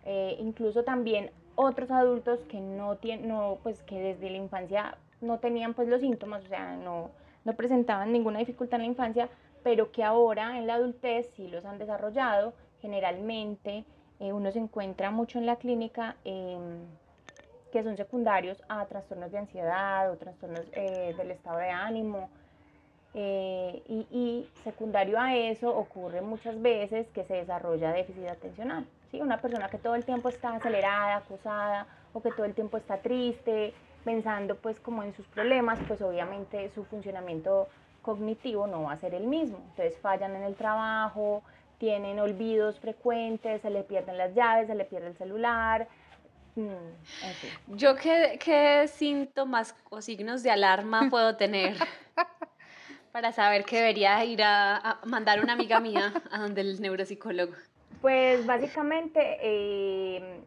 Eh, 0.05 0.37
incluso 0.39 0.85
también 0.85 1.31
otros 1.55 1.91
adultos 1.91 2.41
que 2.41 2.61
no 2.61 2.97
tienen, 2.97 3.29
no, 3.29 3.57
pues 3.63 3.83
que 3.85 4.01
desde 4.01 4.29
la 4.29 4.37
infancia 4.37 4.99
no 5.23 5.39
tenían 5.39 5.73
pues 5.73 5.89
los 5.89 6.03
síntomas, 6.03 6.45
o 6.45 6.49
sea, 6.49 6.77
no, 6.77 7.11
no 7.47 7.57
presentaban 7.57 8.13
ninguna 8.13 8.39
dificultad 8.39 8.81
en 8.81 8.83
la 8.83 8.89
infancia, 8.89 9.31
pero 9.63 9.93
que 9.93 10.05
ahora 10.05 10.59
en 10.59 10.67
la 10.67 10.75
adultez 10.75 11.31
sí 11.35 11.49
los 11.49 11.65
han 11.65 11.79
desarrollado. 11.79 12.53
Generalmente 12.83 13.87
eh, 14.21 14.35
uno 14.35 14.53
se 14.53 14.59
encuentra 14.59 15.11
mucho 15.11 15.39
en 15.39 15.47
la 15.47 15.57
clínica 15.57 16.17
em, 16.25 16.85
que 17.77 17.83
son 17.83 17.97
secundarios 17.99 18.63
a 18.71 18.87
trastornos 18.87 19.31
de 19.31 19.37
ansiedad 19.37 20.11
o 20.11 20.17
trastornos 20.17 20.65
eh, 20.73 21.15
del 21.15 21.31
estado 21.31 21.59
de 21.59 21.69
ánimo. 21.69 22.31
Eh, 23.13 23.83
y, 23.87 24.07
y, 24.11 24.51
secundario 24.65 25.21
a 25.21 25.37
eso 25.37 25.77
ocurre 25.77 26.23
muchas 26.23 26.61
veces 26.63 27.07
que 27.09 27.25
se 27.25 27.35
desarrolla 27.35 27.93
déficit 27.93 28.29
atencional. 28.29 28.87
¿sí? 29.11 29.21
Una 29.21 29.43
persona 29.43 29.69
que 29.69 29.77
todo 29.77 29.95
el 29.95 30.07
tiempo 30.07 30.31
está 30.31 30.55
acelerada, 30.55 31.17
acosada 31.17 31.87
o 32.15 32.23
que 32.23 32.31
todo 32.31 32.47
el 32.47 32.55
tiempo 32.55 32.79
está 32.79 32.97
triste, 32.97 33.75
pensando 34.05 34.57
pues 34.57 34.81
como 34.81 35.03
en 35.03 35.13
sus 35.13 35.27
problemas, 35.27 35.79
pues 35.87 36.01
obviamente 36.01 36.71
su 36.71 36.83
funcionamiento 36.85 37.69
cognitivo 38.01 38.67
no 38.67 38.85
va 38.85 38.93
a 38.93 38.97
ser 38.97 39.13
el 39.13 39.27
mismo. 39.27 39.59
Entonces 39.71 39.99
fallan 39.99 40.35
en 40.35 40.45
el 40.45 40.55
trabajo, 40.55 41.43
tienen 41.77 42.21
olvidos 42.21 42.81
frecuentes, 42.81 43.61
se 43.61 43.69
le 43.69 43.83
pierden 43.83 44.17
las 44.17 44.35
llaves, 44.35 44.67
se 44.67 44.75
le 44.75 44.87
pierde 44.87 45.09
el 45.09 45.17
celular. 45.19 45.89
Mm, 46.57 47.77
Yo 47.77 47.95
qué, 47.97 48.39
qué 48.43 48.89
síntomas 48.89 49.75
o 49.91 50.01
signos 50.01 50.43
de 50.43 50.51
alarma 50.51 51.09
puedo 51.11 51.37
tener 51.37 51.77
para 53.13 53.33
saber 53.33 53.65
que 53.65 53.77
debería 53.77 54.25
ir 54.25 54.43
a, 54.43 55.01
mandar 55.05 55.43
una 55.43 55.53
amiga 55.53 55.81
mía 55.81 56.13
a 56.31 56.41
donde 56.41 56.63
el 56.63 56.81
neuropsicólogo. 56.81 57.53
Pues 58.01 58.45
básicamente 58.47 59.39
eh, 59.41 60.41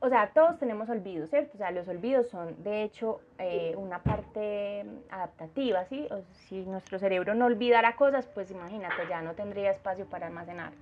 o 0.00 0.08
sea, 0.08 0.30
todos 0.30 0.58
tenemos 0.58 0.88
olvidos, 0.88 1.28
¿cierto? 1.30 1.52
O 1.54 1.58
sea, 1.58 1.72
los 1.72 1.88
olvidos 1.88 2.28
son 2.28 2.62
de 2.62 2.84
hecho 2.84 3.20
eh, 3.38 3.74
una 3.76 4.00
parte 4.00 4.84
adaptativa, 5.10 5.84
¿sí? 5.86 6.06
O 6.10 6.22
si 6.48 6.60
nuestro 6.66 7.00
cerebro 7.00 7.34
no 7.34 7.46
olvidara 7.46 7.96
cosas, 7.96 8.26
pues 8.28 8.50
imagínate, 8.52 9.08
ya 9.08 9.22
no 9.22 9.34
tendría 9.34 9.72
espacio 9.72 10.06
para 10.06 10.28
almacenar. 10.28 10.72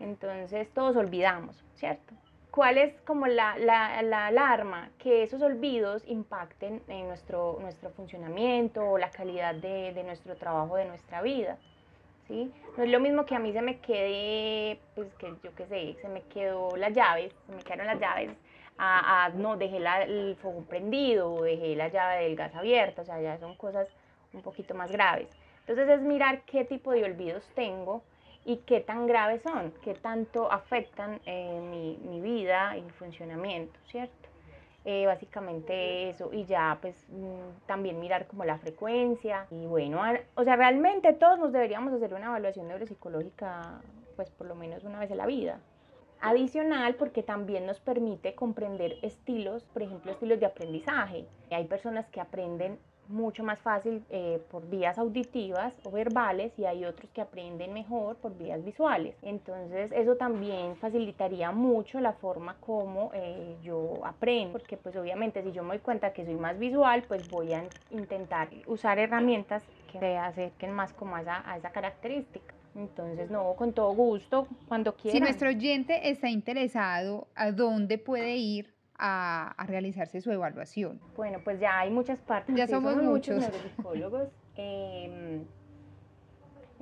Entonces, 0.00 0.68
todos 0.74 0.96
olvidamos, 0.96 1.62
¿cierto? 1.74 2.14
¿Cuál 2.52 2.76
es 2.76 2.92
como 3.06 3.26
la, 3.28 3.56
la, 3.56 4.02
la 4.02 4.26
alarma? 4.26 4.90
Que 4.98 5.22
esos 5.22 5.40
olvidos 5.40 6.04
impacten 6.06 6.82
en 6.86 7.08
nuestro, 7.08 7.56
nuestro 7.62 7.88
funcionamiento 7.92 8.82
o 8.82 8.98
la 8.98 9.10
calidad 9.10 9.54
de, 9.54 9.94
de 9.94 10.04
nuestro 10.04 10.36
trabajo, 10.36 10.76
de 10.76 10.84
nuestra 10.84 11.22
vida. 11.22 11.56
¿sí? 12.28 12.52
No 12.76 12.84
es 12.84 12.90
lo 12.90 13.00
mismo 13.00 13.24
que 13.24 13.34
a 13.34 13.38
mí 13.38 13.54
se 13.54 13.62
me 13.62 13.78
quede, 13.78 14.78
pues 14.94 15.08
que 15.14 15.34
yo 15.42 15.54
qué 15.54 15.64
sé, 15.64 15.96
se 16.02 16.08
me 16.08 16.20
quedó 16.24 16.76
las 16.76 16.92
llaves, 16.92 17.32
se 17.46 17.56
me 17.56 17.62
quedaron 17.62 17.86
las 17.86 17.98
llaves, 17.98 18.30
a, 18.76 19.30
no, 19.34 19.56
dejé 19.56 19.78
el 19.78 20.36
fuego 20.36 20.60
prendido 20.64 21.42
dejé 21.42 21.74
la 21.74 21.88
llave 21.88 22.24
del 22.24 22.36
gas 22.36 22.54
abierta, 22.54 23.00
o 23.00 23.04
sea, 23.06 23.18
ya 23.18 23.38
son 23.38 23.54
cosas 23.56 23.88
un 24.34 24.42
poquito 24.42 24.74
más 24.74 24.92
graves. 24.92 25.28
Entonces 25.60 25.88
es 25.88 26.02
mirar 26.02 26.42
qué 26.42 26.66
tipo 26.66 26.92
de 26.92 27.04
olvidos 27.04 27.48
tengo 27.54 28.02
y 28.44 28.56
qué 28.58 28.80
tan 28.80 29.06
graves 29.06 29.42
son, 29.42 29.72
qué 29.82 29.94
tanto 29.94 30.50
afectan 30.50 31.20
eh, 31.26 31.60
mi, 31.60 31.98
mi 32.08 32.20
vida 32.20 32.76
y 32.76 32.82
mi 32.82 32.90
funcionamiento, 32.90 33.78
¿cierto? 33.86 34.22
Eh, 34.84 35.06
básicamente 35.06 36.08
eso 36.08 36.30
y 36.32 36.44
ya 36.44 36.76
pues 36.80 37.06
mm, 37.08 37.66
también 37.66 38.00
mirar 38.00 38.26
como 38.26 38.44
la 38.44 38.58
frecuencia 38.58 39.46
y 39.48 39.64
bueno, 39.66 40.02
o 40.34 40.42
sea, 40.42 40.56
realmente 40.56 41.12
todos 41.12 41.38
nos 41.38 41.52
deberíamos 41.52 41.92
hacer 41.92 42.12
una 42.12 42.26
evaluación 42.26 42.66
neuropsicológica 42.66 43.80
pues 44.16 44.28
por 44.30 44.48
lo 44.48 44.56
menos 44.56 44.82
una 44.82 44.98
vez 44.98 45.08
en 45.12 45.18
la 45.18 45.26
vida. 45.26 45.60
Adicional 46.20 46.96
porque 46.96 47.22
también 47.22 47.64
nos 47.64 47.78
permite 47.78 48.34
comprender 48.34 48.96
estilos, 49.02 49.64
por 49.66 49.82
ejemplo, 49.82 50.10
estilos 50.10 50.40
de 50.40 50.46
aprendizaje. 50.46 51.26
Hay 51.52 51.64
personas 51.66 52.08
que 52.08 52.20
aprenden 52.20 52.78
mucho 53.12 53.44
más 53.44 53.58
fácil 53.60 54.04
eh, 54.10 54.40
por 54.50 54.68
vías 54.68 54.98
auditivas 54.98 55.74
o 55.84 55.90
verbales 55.90 56.52
y 56.58 56.64
hay 56.64 56.84
otros 56.84 57.10
que 57.12 57.20
aprenden 57.20 57.72
mejor 57.72 58.16
por 58.16 58.36
vías 58.36 58.64
visuales. 58.64 59.16
Entonces 59.22 59.92
eso 59.92 60.16
también 60.16 60.76
facilitaría 60.76 61.52
mucho 61.52 62.00
la 62.00 62.12
forma 62.14 62.56
como 62.60 63.10
eh, 63.14 63.56
yo 63.62 64.00
aprendo, 64.04 64.52
porque 64.52 64.76
pues 64.76 64.96
obviamente 64.96 65.42
si 65.42 65.52
yo 65.52 65.62
me 65.62 65.70
doy 65.70 65.78
cuenta 65.78 66.12
que 66.12 66.24
soy 66.24 66.34
más 66.34 66.58
visual, 66.58 67.04
pues 67.06 67.28
voy 67.30 67.52
a 67.52 67.64
intentar 67.90 68.48
usar 68.66 68.98
herramientas 68.98 69.62
que 69.90 69.98
se 69.98 70.16
acerquen 70.16 70.72
más 70.72 70.92
como 70.92 71.16
a 71.16 71.22
esa, 71.22 71.50
a 71.50 71.56
esa 71.56 71.70
característica. 71.70 72.54
Entonces, 72.74 73.30
no, 73.30 73.54
con 73.54 73.72
todo 73.74 73.92
gusto, 73.92 74.48
cuando 74.66 74.94
quieran. 74.94 75.12
Si 75.12 75.20
nuestro 75.20 75.48
oyente 75.48 76.08
está 76.08 76.30
interesado, 76.30 77.28
¿a 77.34 77.52
dónde 77.52 77.98
puede 77.98 78.36
ir 78.36 78.72
a, 78.98 79.54
realizarse 79.66 80.20
su 80.20 80.30
evaluación? 80.30 81.00
Bueno, 81.16 81.40
pues 81.42 81.60
ya 81.60 81.80
hay 81.80 81.90
muchas 81.90 82.20
partes. 82.20 82.54
Ya 82.54 82.66
somos, 82.66 82.96
muchos. 82.96 83.38
neuropsicólogos. 83.38 84.28
Em, 84.54 85.46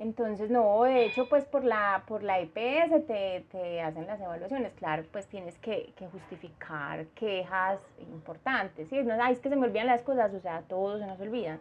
entonces, 0.01 0.49
no, 0.49 0.81
de 0.81 1.05
hecho, 1.05 1.29
pues 1.29 1.45
por 1.45 1.63
la, 1.63 2.03
por 2.07 2.23
la 2.23 2.39
EPS 2.39 3.05
te, 3.05 3.45
te 3.51 3.81
hacen 3.81 4.07
las 4.07 4.19
evaluaciones. 4.19 4.73
Claro, 4.73 5.03
pues 5.11 5.27
tienes 5.27 5.59
que, 5.59 5.93
que 5.95 6.07
justificar 6.07 7.05
quejas 7.13 7.79
importantes. 7.99 8.89
¿sí? 8.89 9.03
No, 9.03 9.13
es 9.27 9.39
que 9.39 9.49
se 9.49 9.55
me 9.55 9.67
olvidan 9.67 9.85
las 9.85 10.01
cosas, 10.01 10.33
o 10.33 10.39
sea, 10.39 10.63
todos 10.63 11.01
se 11.01 11.05
nos 11.05 11.19
olvidan. 11.19 11.59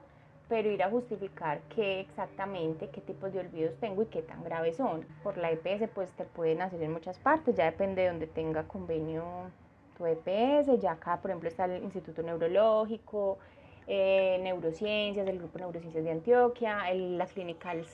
Pero 0.48 0.70
ir 0.70 0.82
a 0.82 0.88
justificar 0.88 1.60
qué 1.76 2.00
exactamente, 2.00 2.88
qué 2.88 3.02
tipos 3.02 3.30
de 3.32 3.40
olvidos 3.40 3.78
tengo 3.78 4.02
y 4.02 4.06
qué 4.06 4.22
tan 4.22 4.42
graves 4.42 4.78
son. 4.78 5.04
Por 5.22 5.36
la 5.36 5.50
EPS, 5.50 5.90
pues 5.94 6.10
te 6.12 6.24
pueden 6.24 6.62
hacer 6.62 6.82
en 6.82 6.92
muchas 6.92 7.18
partes, 7.18 7.54
ya 7.54 7.66
depende 7.66 8.02
de 8.02 8.08
donde 8.08 8.26
tenga 8.26 8.66
convenio 8.66 9.22
EPS, 10.06 10.80
ya 10.80 10.92
acá 10.92 11.20
por 11.20 11.30
ejemplo 11.30 11.48
está 11.48 11.64
el 11.64 11.82
Instituto 11.82 12.22
Neurológico, 12.22 13.38
eh, 13.86 14.38
Neurociencias, 14.42 15.26
el 15.26 15.38
Grupo 15.38 15.58
Neurociencias 15.58 16.04
de 16.04 16.10
Antioquia, 16.10 16.92
la 16.94 17.26
Clínica 17.26 17.74
del 17.74 17.86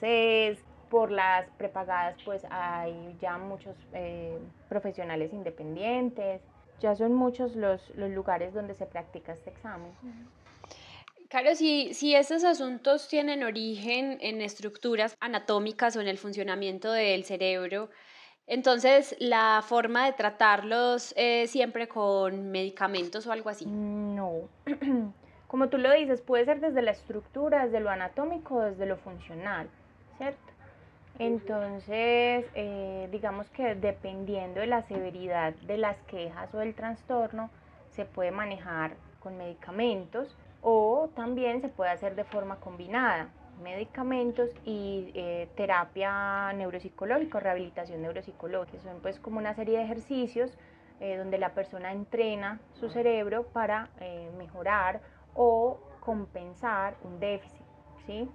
por 0.91 1.11
las 1.11 1.49
prepagadas 1.53 2.17
pues 2.25 2.47
hay 2.51 3.17
ya 3.21 3.39
muchos 3.39 3.75
eh, 3.93 4.39
profesionales 4.69 5.33
independientes, 5.33 6.41
ya 6.81 6.95
son 6.95 7.15
muchos 7.15 7.57
los, 7.57 7.91
los, 7.97 8.11
lugares 8.11 8.53
donde 8.55 8.75
se 8.75 8.87
practica 8.87 9.33
este 9.33 9.51
examen. 9.51 9.91
Claro, 11.29 11.55
si, 11.57 11.93
si 11.95 12.15
estos 12.15 12.45
asuntos 12.45 13.09
tienen 13.09 13.43
origen 13.43 14.19
en 14.21 14.41
estructuras 14.43 15.17
anatómicas 15.21 15.97
o 15.97 16.01
en 16.01 16.09
el 16.09 16.19
funcionamiento 16.19 16.93
del 16.93 17.25
cerebro, 17.25 17.89
entonces, 18.47 19.17
¿la 19.19 19.63
forma 19.67 20.07
de 20.07 20.13
tratarlos 20.13 21.13
es 21.17 21.51
siempre 21.51 21.89
con 21.89 22.51
medicamentos 22.51 23.27
o 23.27 23.33
algo 23.33 23.51
así? 23.51 23.67
No. 23.67 24.49
Como 25.49 25.69
tú 25.69 25.79
lo 25.79 25.93
dices, 25.93 26.21
puede 26.21 26.45
ser 26.45 26.61
desde 26.61 26.83
la 26.83 26.93
estructura, 26.93 27.65
desde 27.65 27.81
lo 27.81 27.91
anatómico, 27.91 28.61
desde 28.61 28.87
lo 28.87 28.97
funcional, 28.97 29.69
¿cierto? 30.19 30.53
Entonces, 31.19 32.45
eh, 32.55 33.09
digamos 33.11 33.49
que 33.51 33.75
dependiendo 33.75 34.61
de 34.61 34.67
la 34.67 34.83
severidad 34.83 35.55
de 35.55 35.79
las 35.79 35.97
quejas 36.03 36.53
o 36.55 36.59
del 36.59 36.75
trastorno, 36.75 37.51
se 37.91 38.05
puede 38.05 38.31
manejar 38.31 38.93
con 39.21 39.37
medicamentos 39.39 40.37
o 40.63 41.09
también 41.17 41.63
se 41.63 41.69
puede 41.69 41.91
hacer 41.91 42.15
de 42.15 42.25
forma 42.25 42.57
combinada 42.57 43.29
medicamentos 43.63 44.51
y 44.65 45.11
eh, 45.15 45.49
terapia 45.57 46.53
neuropsicológica, 46.53 47.41
rehabilitación 47.41 48.03
neuropsicológica. 48.03 48.79
Son 48.83 49.01
pues 49.01 49.19
como 49.21 49.39
una 49.39 49.55
serie 49.55 49.79
de 49.79 49.85
ejercicios 49.85 50.57
eh, 51.01 51.17
donde 51.17 51.39
la 51.39 51.51
persona 51.55 51.93
entrena 51.93 52.61
su 52.73 52.89
cerebro 52.89 53.45
para 53.49 53.91
eh, 54.01 54.31
mejorar 54.39 55.01
o 55.35 55.79
compensar 56.01 56.97
un 57.05 57.21
déficit. 57.21 57.67
¿sí? 58.07 58.29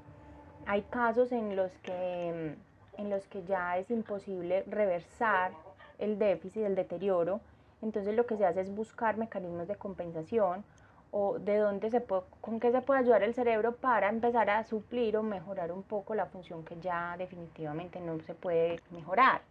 Hay 0.66 0.84
casos 0.84 1.32
en 1.32 1.56
los, 1.56 1.72
que, 1.80 2.56
en 2.98 3.10
los 3.10 3.28
que 3.28 3.44
ya 3.44 3.78
es 3.78 3.90
imposible 3.90 4.64
reversar 4.68 5.52
el 5.98 6.20
déficit, 6.20 6.64
el 6.64 6.76
deterioro, 6.76 7.42
entonces 7.82 8.16
lo 8.16 8.26
que 8.26 8.38
se 8.38 8.46
hace 8.46 8.62
es 8.62 8.74
buscar 8.74 9.18
mecanismos 9.18 9.68
de 9.68 9.76
compensación 9.76 10.64
o 11.12 11.40
de 11.40 11.58
dónde 11.58 11.90
se 11.90 12.02
puede, 12.02 12.24
con 12.40 12.60
qué 12.60 12.72
se 12.72 12.82
puede 12.82 13.02
ayudar 13.02 13.24
el 13.24 13.34
cerebro 13.34 13.76
para 13.76 14.10
empezar 14.10 14.50
a 14.50 14.64
suplir 14.64 15.18
o 15.18 15.24
mejorar 15.24 15.72
un 15.72 15.84
poco 15.84 16.16
la 16.16 16.26
función 16.26 16.64
que 16.64 16.80
ya 16.80 17.16
definitivamente 17.18 18.00
no 18.00 18.20
se 18.22 18.34
puede 18.34 18.80
mejorar. 18.92 19.42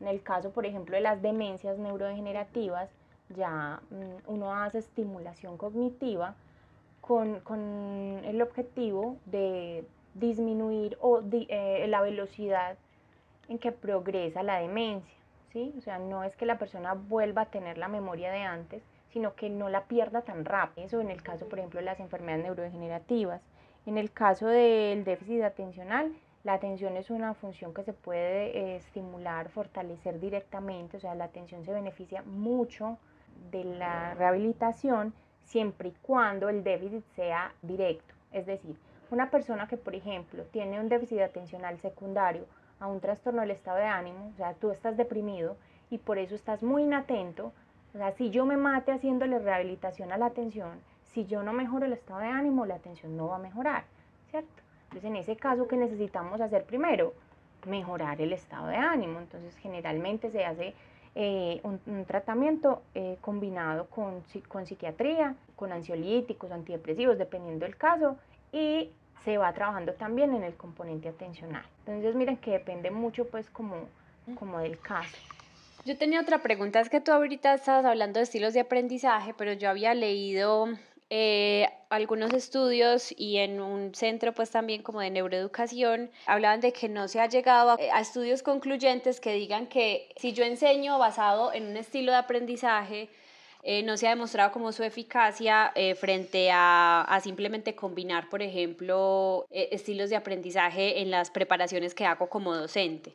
En 0.00 0.08
el 0.08 0.22
caso, 0.22 0.50
por 0.50 0.66
ejemplo, 0.66 0.96
de 0.96 1.02
las 1.02 1.22
demencias 1.22 1.78
neurodegenerativas, 1.78 2.90
ya 3.30 3.80
mm, 3.90 4.30
uno 4.30 4.54
hace 4.54 4.78
estimulación 4.78 5.56
cognitiva 5.56 6.34
con, 7.00 7.40
con 7.40 8.20
el 8.24 8.40
objetivo 8.42 9.16
de 9.26 9.84
disminuir 10.14 10.98
o 11.00 11.22
eh, 11.32 11.86
la 11.88 12.02
velocidad 12.02 12.76
en 13.48 13.58
que 13.58 13.72
progresa 13.72 14.42
la 14.42 14.58
demencia. 14.58 15.14
¿sí? 15.52 15.72
O 15.78 15.80
sea, 15.80 15.98
no 15.98 16.24
es 16.24 16.36
que 16.36 16.46
la 16.46 16.58
persona 16.58 16.94
vuelva 16.94 17.42
a 17.42 17.46
tener 17.46 17.78
la 17.78 17.88
memoria 17.88 18.30
de 18.30 18.42
antes, 18.42 18.82
sino 19.12 19.34
que 19.34 19.50
no 19.50 19.68
la 19.68 19.84
pierda 19.84 20.22
tan 20.22 20.44
rápido. 20.44 20.86
Eso 20.86 21.00
en 21.00 21.10
el 21.10 21.22
caso, 21.22 21.48
por 21.48 21.58
ejemplo, 21.58 21.80
de 21.80 21.86
las 21.86 22.00
enfermedades 22.00 22.44
neurodegenerativas. 22.44 23.42
En 23.86 23.98
el 23.98 24.12
caso 24.12 24.46
del 24.46 25.04
déficit 25.04 25.42
atencional, 25.42 26.12
la 26.44 26.54
atención 26.54 26.96
es 26.96 27.10
una 27.10 27.34
función 27.34 27.74
que 27.74 27.82
se 27.82 27.92
puede 27.92 28.56
eh, 28.56 28.76
estimular, 28.76 29.48
fortalecer 29.48 30.20
directamente, 30.20 30.96
o 30.96 31.00
sea, 31.00 31.14
la 31.14 31.24
atención 31.24 31.64
se 31.64 31.72
beneficia 31.72 32.22
mucho 32.22 32.98
de 33.50 33.64
la 33.64 34.14
rehabilitación 34.14 35.14
siempre 35.42 35.88
y 35.88 35.94
cuando 36.02 36.48
el 36.48 36.62
déficit 36.62 37.04
sea 37.14 37.52
directo. 37.62 38.14
Es 38.32 38.46
decir, 38.46 38.76
una 39.10 39.30
persona 39.30 39.66
que, 39.66 39.76
por 39.76 39.94
ejemplo, 39.94 40.44
tiene 40.44 40.78
un 40.80 40.88
déficit 40.88 41.20
atencional 41.20 41.78
secundario 41.80 42.44
a 42.78 42.86
un 42.86 43.00
trastorno 43.00 43.40
del 43.40 43.52
estado 43.52 43.78
de 43.78 43.84
ánimo, 43.84 44.30
o 44.32 44.36
sea, 44.36 44.54
tú 44.54 44.70
estás 44.70 44.96
deprimido 44.96 45.56
y 45.90 45.98
por 45.98 46.18
eso 46.18 46.34
estás 46.34 46.62
muy 46.62 46.82
inatento, 46.82 47.52
o 47.98 48.00
sea, 48.00 48.12
si 48.12 48.30
yo 48.30 48.46
me 48.46 48.56
mate 48.56 48.92
haciéndole 48.92 49.40
rehabilitación 49.40 50.12
a 50.12 50.18
la 50.18 50.26
atención, 50.26 50.78
si 51.02 51.26
yo 51.26 51.42
no 51.42 51.52
mejoro 51.52 51.84
el 51.84 51.92
estado 51.92 52.20
de 52.20 52.28
ánimo, 52.28 52.64
la 52.64 52.76
atención 52.76 53.16
no 53.16 53.26
va 53.26 53.36
a 53.36 53.40
mejorar, 53.40 53.82
¿cierto? 54.30 54.62
Entonces, 54.84 55.10
en 55.10 55.16
ese 55.16 55.34
caso, 55.34 55.66
¿qué 55.66 55.76
necesitamos 55.76 56.40
hacer 56.40 56.62
primero? 56.64 57.12
Mejorar 57.66 58.20
el 58.20 58.32
estado 58.32 58.68
de 58.68 58.76
ánimo. 58.76 59.18
Entonces, 59.18 59.56
generalmente 59.56 60.30
se 60.30 60.44
hace 60.44 60.74
eh, 61.16 61.60
un, 61.64 62.04
tratamiento 62.04 62.82
eh, 62.94 63.18
combinado 63.20 63.86
con, 63.86 64.22
con 64.46 64.64
psiquiatría, 64.64 65.34
con 65.56 65.72
ansiolíticos, 65.72 66.52
antidepresivos, 66.52 67.18
dependiendo 67.18 67.66
del 67.66 67.76
caso, 67.76 68.16
y 68.52 68.92
se 69.24 69.38
va 69.38 69.52
trabajando 69.54 69.94
también 69.94 70.32
en 70.36 70.44
el 70.44 70.54
componente 70.54 71.08
atencional. 71.08 71.64
Entonces, 71.80 72.14
miren 72.14 72.36
que 72.36 72.52
depende 72.52 72.92
mucho, 72.92 73.26
pues, 73.26 73.50
como, 73.50 73.88
como 74.38 74.60
del 74.60 74.78
caso. 74.78 75.16
Yo 75.88 75.96
tenía 75.96 76.20
otra 76.20 76.42
pregunta, 76.42 76.80
es 76.80 76.90
que 76.90 77.00
tú 77.00 77.12
ahorita 77.12 77.54
estabas 77.54 77.86
hablando 77.86 78.18
de 78.18 78.24
estilos 78.24 78.52
de 78.52 78.60
aprendizaje, 78.60 79.32
pero 79.32 79.54
yo 79.54 79.70
había 79.70 79.94
leído 79.94 80.68
eh, 81.08 81.66
algunos 81.88 82.34
estudios 82.34 83.14
y 83.16 83.38
en 83.38 83.62
un 83.62 83.94
centro 83.94 84.34
pues 84.34 84.50
también 84.50 84.82
como 84.82 85.00
de 85.00 85.08
neuroeducación 85.08 86.10
hablaban 86.26 86.60
de 86.60 86.74
que 86.74 86.90
no 86.90 87.08
se 87.08 87.20
ha 87.20 87.26
llegado 87.26 87.70
a, 87.70 87.78
a, 87.94 88.00
estudios 88.02 88.42
concluyentes 88.42 89.18
que 89.18 89.32
digan 89.32 89.66
que 89.66 90.12
si 90.18 90.34
yo 90.34 90.44
enseño 90.44 90.98
basado 90.98 91.54
en 91.54 91.64
un 91.68 91.78
estilo 91.78 92.12
de 92.12 92.18
aprendizaje 92.18 93.08
eh, 93.62 93.82
no 93.82 93.96
se 93.96 94.08
ha 94.08 94.10
demostrado 94.10 94.52
como 94.52 94.72
su 94.72 94.82
eficacia 94.82 95.72
eh, 95.74 95.94
frente 95.94 96.50
a, 96.50 97.00
a, 97.00 97.20
simplemente 97.20 97.74
combinar 97.74 98.28
por 98.28 98.42
ejemplo 98.42 99.46
estilos 99.50 100.10
de 100.10 100.16
aprendizaje 100.16 101.00
en 101.00 101.10
las 101.10 101.30
preparaciones 101.30 101.94
que 101.94 102.04
hago 102.04 102.28
como 102.28 102.54
docente. 102.54 103.14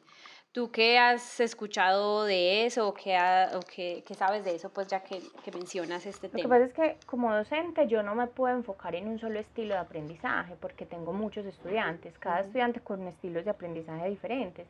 ¿Tú 0.53 0.69
qué 0.69 1.00
has 1.00 1.39
escuchado 1.39 2.25
de 2.25 2.67
eso 2.67 2.88
o 2.88 2.93
qué, 2.93 3.17
o 3.55 3.60
qué, 3.62 4.03
qué 4.05 4.13
sabes 4.13 4.45
de 4.45 4.53
eso, 4.53 4.69
pues 4.69 4.86
ya 4.86 5.00
que, 5.00 5.19
que, 5.43 5.51
mencionas 5.51 6.05
este 6.05 6.29
tema? 6.29 6.43
Lo 6.43 6.43
que 6.43 6.50
pasa 6.50 6.65
es 6.65 6.74
que 7.00 7.05
como 7.07 7.33
docente 7.33 7.88
yo 7.88 8.03
no 8.03 8.13
me 8.13 8.27
puedo 8.27 8.55
enfocar 8.55 8.93
en 8.93 9.07
un 9.07 9.17
solo 9.17 9.39
estilo 9.39 9.74
de 9.74 9.79
aprendizaje 9.79 10.55
porque 10.62 10.86
tengo 10.86 11.12
muchos 11.12 11.48
estudiantes, 11.48 12.19
cada 12.19 12.41
estudiante 12.41 12.81
con 12.81 13.01
estilos 13.07 13.45
de 13.45 13.50
aprendizaje 13.50 14.07
diferentes. 14.07 14.67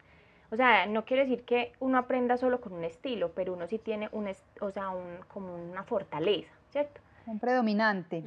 O 0.52 0.56
sea, 0.56 0.86
no 0.86 1.04
quiere 1.04 1.24
decir 1.24 1.44
que 1.44 1.74
uno 1.82 1.98
aprenda 1.98 2.38
solo 2.38 2.62
con 2.62 2.72
un 2.72 2.86
estilo, 2.86 3.32
pero 3.34 3.52
uno 3.52 3.68
sí 3.68 3.78
tiene 3.78 4.08
un, 4.14 4.32
o 4.62 4.72
sea, 4.72 4.90
un, 4.90 5.18
como 5.28 5.54
una 5.54 5.84
fortaleza, 5.84 6.52
¿cierto? 6.70 7.02
Un 7.26 7.40
predominante. 7.40 8.24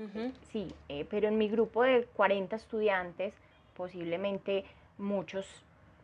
Sí, 0.52 0.74
eh, 0.90 1.06
pero 1.08 1.28
en 1.28 1.38
mi 1.38 1.48
grupo 1.48 1.84
de 1.84 2.04
40 2.16 2.54
estudiantes, 2.54 3.34
posiblemente 3.74 4.66
muchos 4.98 5.46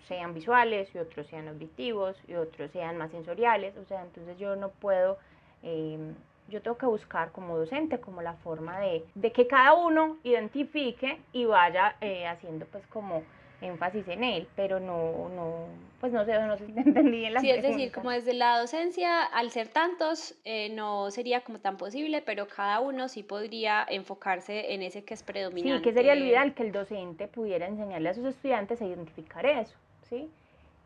sean 0.08 0.34
visuales 0.34 0.94
y 0.94 0.98
otros 0.98 1.26
sean 1.26 1.48
auditivos 1.48 2.16
y 2.28 2.34
otros 2.34 2.70
sean 2.70 2.98
más 2.98 3.10
sensoriales, 3.10 3.76
o 3.76 3.84
sea, 3.84 4.02
entonces 4.02 4.38
yo 4.38 4.56
no 4.56 4.70
puedo, 4.70 5.18
em, 5.62 6.14
yo 6.48 6.60
tengo 6.60 6.76
que 6.76 6.86
buscar 6.86 7.32
como 7.32 7.56
docente 7.56 8.00
como 8.00 8.22
la 8.22 8.34
forma 8.34 8.78
de, 8.80 9.04
de 9.14 9.32
que 9.32 9.46
cada 9.46 9.74
uno 9.74 10.18
identifique 10.24 11.18
y 11.32 11.44
vaya 11.44 11.96
eh, 12.00 12.26
haciendo 12.26 12.66
pues 12.66 12.86
como 12.88 13.22
énfasis 13.62 14.06
en 14.08 14.24
él, 14.24 14.48
pero 14.56 14.80
no, 14.80 15.28
no, 15.34 15.66
pues 16.00 16.12
no 16.12 16.24
sé, 16.24 16.38
no 16.40 16.56
sé 16.58 16.66
si 16.66 16.72
te 16.72 16.80
entendí 16.86 17.24
en 17.24 17.34
la 17.34 17.40
Sí, 17.40 17.50
es 17.50 17.62
decir, 17.62 17.92
como 17.92 18.10
desde 18.10 18.34
la 18.34 18.58
docencia, 18.58 19.22
al 19.22 19.50
ser 19.50 19.68
tantos, 19.68 20.34
eh, 20.44 20.68
no 20.70 21.10
sería 21.10 21.42
como 21.42 21.60
tan 21.60 21.76
posible, 21.76 22.22
pero 22.22 22.48
cada 22.48 22.80
uno 22.80 23.08
sí 23.08 23.22
podría 23.22 23.86
enfocarse 23.88 24.74
en 24.74 24.82
ese 24.82 25.04
que 25.04 25.14
es 25.14 25.22
predominante. 25.22 25.78
Sí, 25.78 25.84
que 25.84 25.92
sería 25.92 26.14
lo 26.14 26.24
ideal 26.24 26.54
que 26.54 26.64
el 26.64 26.72
docente 26.72 27.28
pudiera 27.28 27.66
enseñarle 27.66 28.08
a 28.08 28.14
sus 28.14 28.26
estudiantes 28.26 28.80
a 28.82 28.84
identificar 28.84 29.46
eso. 29.46 29.74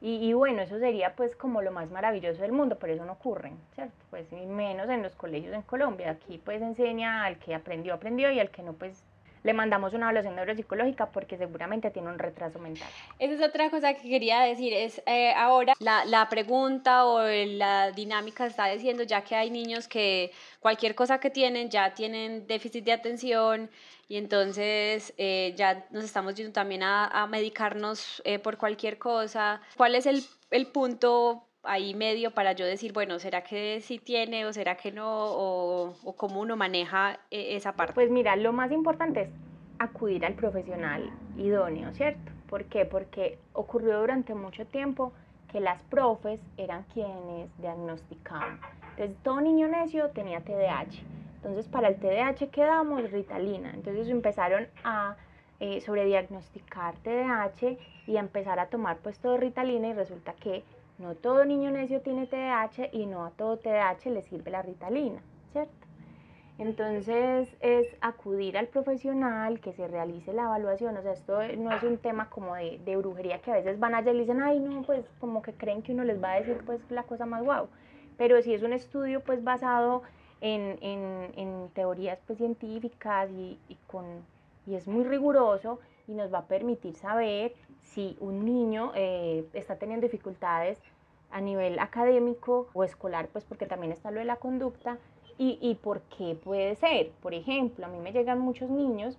Y, 0.03 0.35
bueno, 0.35 0.62
eso 0.62 0.79
sería 0.79 1.15
pues 1.17 1.35
como 1.35 1.62
lo 1.62 1.73
más 1.73 1.91
maravilloso 1.91 2.43
del 2.43 2.53
mundo, 2.53 2.77
pero 2.79 2.93
eso 2.93 3.05
no 3.07 3.12
ocurre, 3.12 3.53
¿cierto? 3.75 3.95
Pues 4.11 4.31
menos 4.31 4.89
en 4.91 5.03
los 5.03 5.15
colegios 5.15 5.55
en 5.55 5.62
Colombia. 5.62 6.11
Aquí 6.11 6.39
pues 6.39 6.61
enseña 6.61 7.25
al 7.25 7.39
que 7.39 7.55
aprendió, 7.55 7.95
aprendió 7.95 8.31
y 8.31 8.39
al 8.39 8.51
que 8.51 8.62
no 8.62 8.75
pues 8.75 9.03
le 9.47 9.53
mandamos 9.55 9.95
una 9.95 10.07
evaluación 10.07 10.35
neuropsicológica 10.35 11.07
porque 11.07 11.39
seguramente 11.39 11.91
tiene 11.91 12.09
un 12.09 12.19
retraso 12.19 12.59
mental. 12.59 12.89
Esa 13.19 13.35
es 13.35 13.43
otra 13.49 13.71
cosa 13.71 13.95
que 13.95 14.09
quería 14.09 14.41
decir, 14.41 14.73
es 14.73 15.01
eh, 15.07 15.33
ahora 15.35 15.73
la, 15.79 16.05
la, 16.05 16.29
pregunta 16.29 17.07
o 17.07 17.23
la 17.23 17.93
dinámica 17.93 18.45
está 18.45 18.67
diciendo 18.67 19.05
ya 19.05 19.23
que 19.23 19.37
hay 19.37 19.51
niños 19.51 19.87
que 19.87 20.33
cualquier 20.59 20.97
cosa 20.97 21.21
que 21.21 21.31
tienen 21.31 21.71
ya 21.71 21.95
tienen 21.95 22.47
déficit 22.49 22.85
de 22.85 22.93
atención, 22.93 23.71
y 24.09 24.16
entonces 24.16 25.14
eh, 25.19 25.55
ya 25.57 25.87
nos 25.90 26.05
estamos 26.05 26.35
yendo 26.35 26.53
también 26.53 26.83
a, 26.83 27.07
a 27.07 27.27
medicarnos 27.27 28.23
eh, 28.25 28.38
por 28.38 28.57
cualquier 28.57 28.99
cosa. 28.99 29.61
¿Cuál 29.77 29.95
es 29.97 30.07
el, 30.07 30.23
el, 30.51 30.69
punto 30.69 31.49
ahí 31.64 31.95
medio 31.95 32.31
para 32.31 32.53
yo 32.53 32.64
decir, 32.64 32.92
bueno, 32.92 33.19
¿será 33.19 33.42
que 33.42 33.81
sí 33.81 33.99
tiene 33.99 34.47
o 34.47 34.53
será 34.53 34.77
que 34.77 34.92
no? 34.92 35.09
O, 35.09 35.97
o 36.05 36.16
cómo 36.16 36.40
uno 36.40 36.57
maneja 36.57 37.19
eh, 37.31 37.57
esa 37.57 37.73
parte. 37.75 37.95
Pues 37.95 38.11
mira, 38.11 38.37
lo 38.37 38.53
más 38.53 38.71
importante 38.71 39.23
es 39.23 39.29
acudir 39.79 40.25
al 40.25 40.35
profesional 40.35 41.11
idóneo, 41.37 41.92
¿cierto? 41.92 42.31
¿Por 42.49 42.66
qué? 42.66 42.85
Porque 42.85 43.38
ocurrió 43.53 44.01
durante 44.01 44.35
mucho 44.35 44.66
tiempo 44.66 45.12
que 45.51 45.61
las 45.61 45.83
profes 45.85 46.40
eran 46.57 46.85
quienes 46.95 47.51
diagnosticaban. 47.59 48.61
Entonces, 48.90 49.16
todo 49.25 49.40
niño 49.40 49.69
necio 49.69 50.11
tenía 50.11 50.40
TDAH 50.40 51.03
entonces, 51.47 51.71
para 51.71 51.87
el 51.87 51.97
TDAH 51.97 52.51
quedamos 52.51 53.09
Ritalina. 53.13 53.71
Entonces 53.73 54.09
empezaron 54.09 54.67
a 54.83 55.17
eh, 55.61 55.81
sobrediagnosticar 55.81 56.97
TDAH 56.97 57.79
y 58.09 58.17
a 58.17 58.21
empezar 58.21 58.59
a 58.59 58.67
tomar 58.67 58.97
pues 58.99 59.21
todo 59.21 59.37
Ritalina 59.37 59.87
y 59.87 59.93
resulta 59.93 60.33
que 60.33 60.65
no 60.99 61.15
todo 61.15 61.45
niño 61.45 61.71
necio 61.71 62.01
tiene 62.01 62.27
TDAH 62.27 62.89
y 62.91 63.07
no 63.07 63.25
a 63.25 63.31
todo 63.31 63.59
TDAH 63.59 64.11
le 64.11 64.23
sirve 64.23 64.51
la 64.51 64.63
Ritalina, 64.63 65.23
¿cierto? 65.53 65.73
Entonces 66.59 67.49
es 67.61 67.87
acudir 68.01 68.59
al 68.59 68.67
profesional, 68.67 69.61
que 69.61 69.73
se 69.73 69.87
realice 69.87 70.33
la 70.33 70.45
evaluación, 70.45 70.97
o 70.97 71.03
sea, 71.03 71.13
esto 71.13 71.39
no 71.59 71.71
es 71.71 71.83
un 71.85 71.99
tema 71.99 72.29
como 72.29 72.57
de, 72.57 72.81
de 72.85 72.97
brujería 72.97 73.41
que 73.41 73.53
a 73.53 73.55
veces 73.55 73.79
van 73.79 73.95
allá 73.95 74.11
y 74.11 74.19
dicen, 74.19 74.43
ay, 74.43 74.59
no, 74.59 74.83
pues 74.83 75.05
como 75.21 75.43
que 75.43 75.53
creen 75.53 75.83
que 75.83 75.93
uno 75.93 76.03
les 76.03 76.21
va 76.21 76.33
a 76.33 76.41
decir 76.41 76.59
pues 76.67 76.81
la 76.91 77.05
cosa 77.05 77.25
más 77.25 77.45
guau, 77.45 77.69
pero 78.17 78.43
si 78.43 78.53
es 78.53 78.65
un 78.65 78.73
estudio 78.73 79.21
pues 79.21 79.45
basado 79.45 80.03
en, 80.40 80.79
en, 80.81 81.33
en 81.37 81.68
teorías 81.75 82.18
pues, 82.27 82.38
científicas 82.38 83.31
y, 83.31 83.59
y, 83.68 83.77
con, 83.87 84.05
y 84.66 84.75
es 84.75 84.87
muy 84.87 85.05
riguroso 85.05 85.79
y 86.07 86.12
nos 86.12 86.33
va 86.33 86.38
a 86.38 86.46
permitir 86.46 86.94
saber 86.94 87.55
si 87.83 88.16
un 88.20 88.44
niño 88.44 88.92
eh, 88.94 89.46
está 89.53 89.77
teniendo 89.77 90.07
dificultades 90.07 90.81
a 91.31 91.40
nivel 91.40 91.79
académico 91.79 92.68
o 92.72 92.85
escolar, 92.85 93.29
pues 93.29 93.44
porque 93.44 93.66
también 93.66 93.92
está 93.92 94.11
lo 94.11 94.20
de 94.20 94.25
la 94.25 94.37
conducta 94.37 94.99
y, 95.38 95.59
y 95.61 95.75
por 95.75 96.01
qué 96.03 96.35
puede 96.35 96.77
ser. 96.77 97.11
Por 97.22 97.35
ejemplo, 97.35 97.87
a 97.87 97.88
mí 97.88 97.99
me 97.99 98.12
llegan 98.12 98.38
muchos 98.38 98.70
niños 98.70 99.18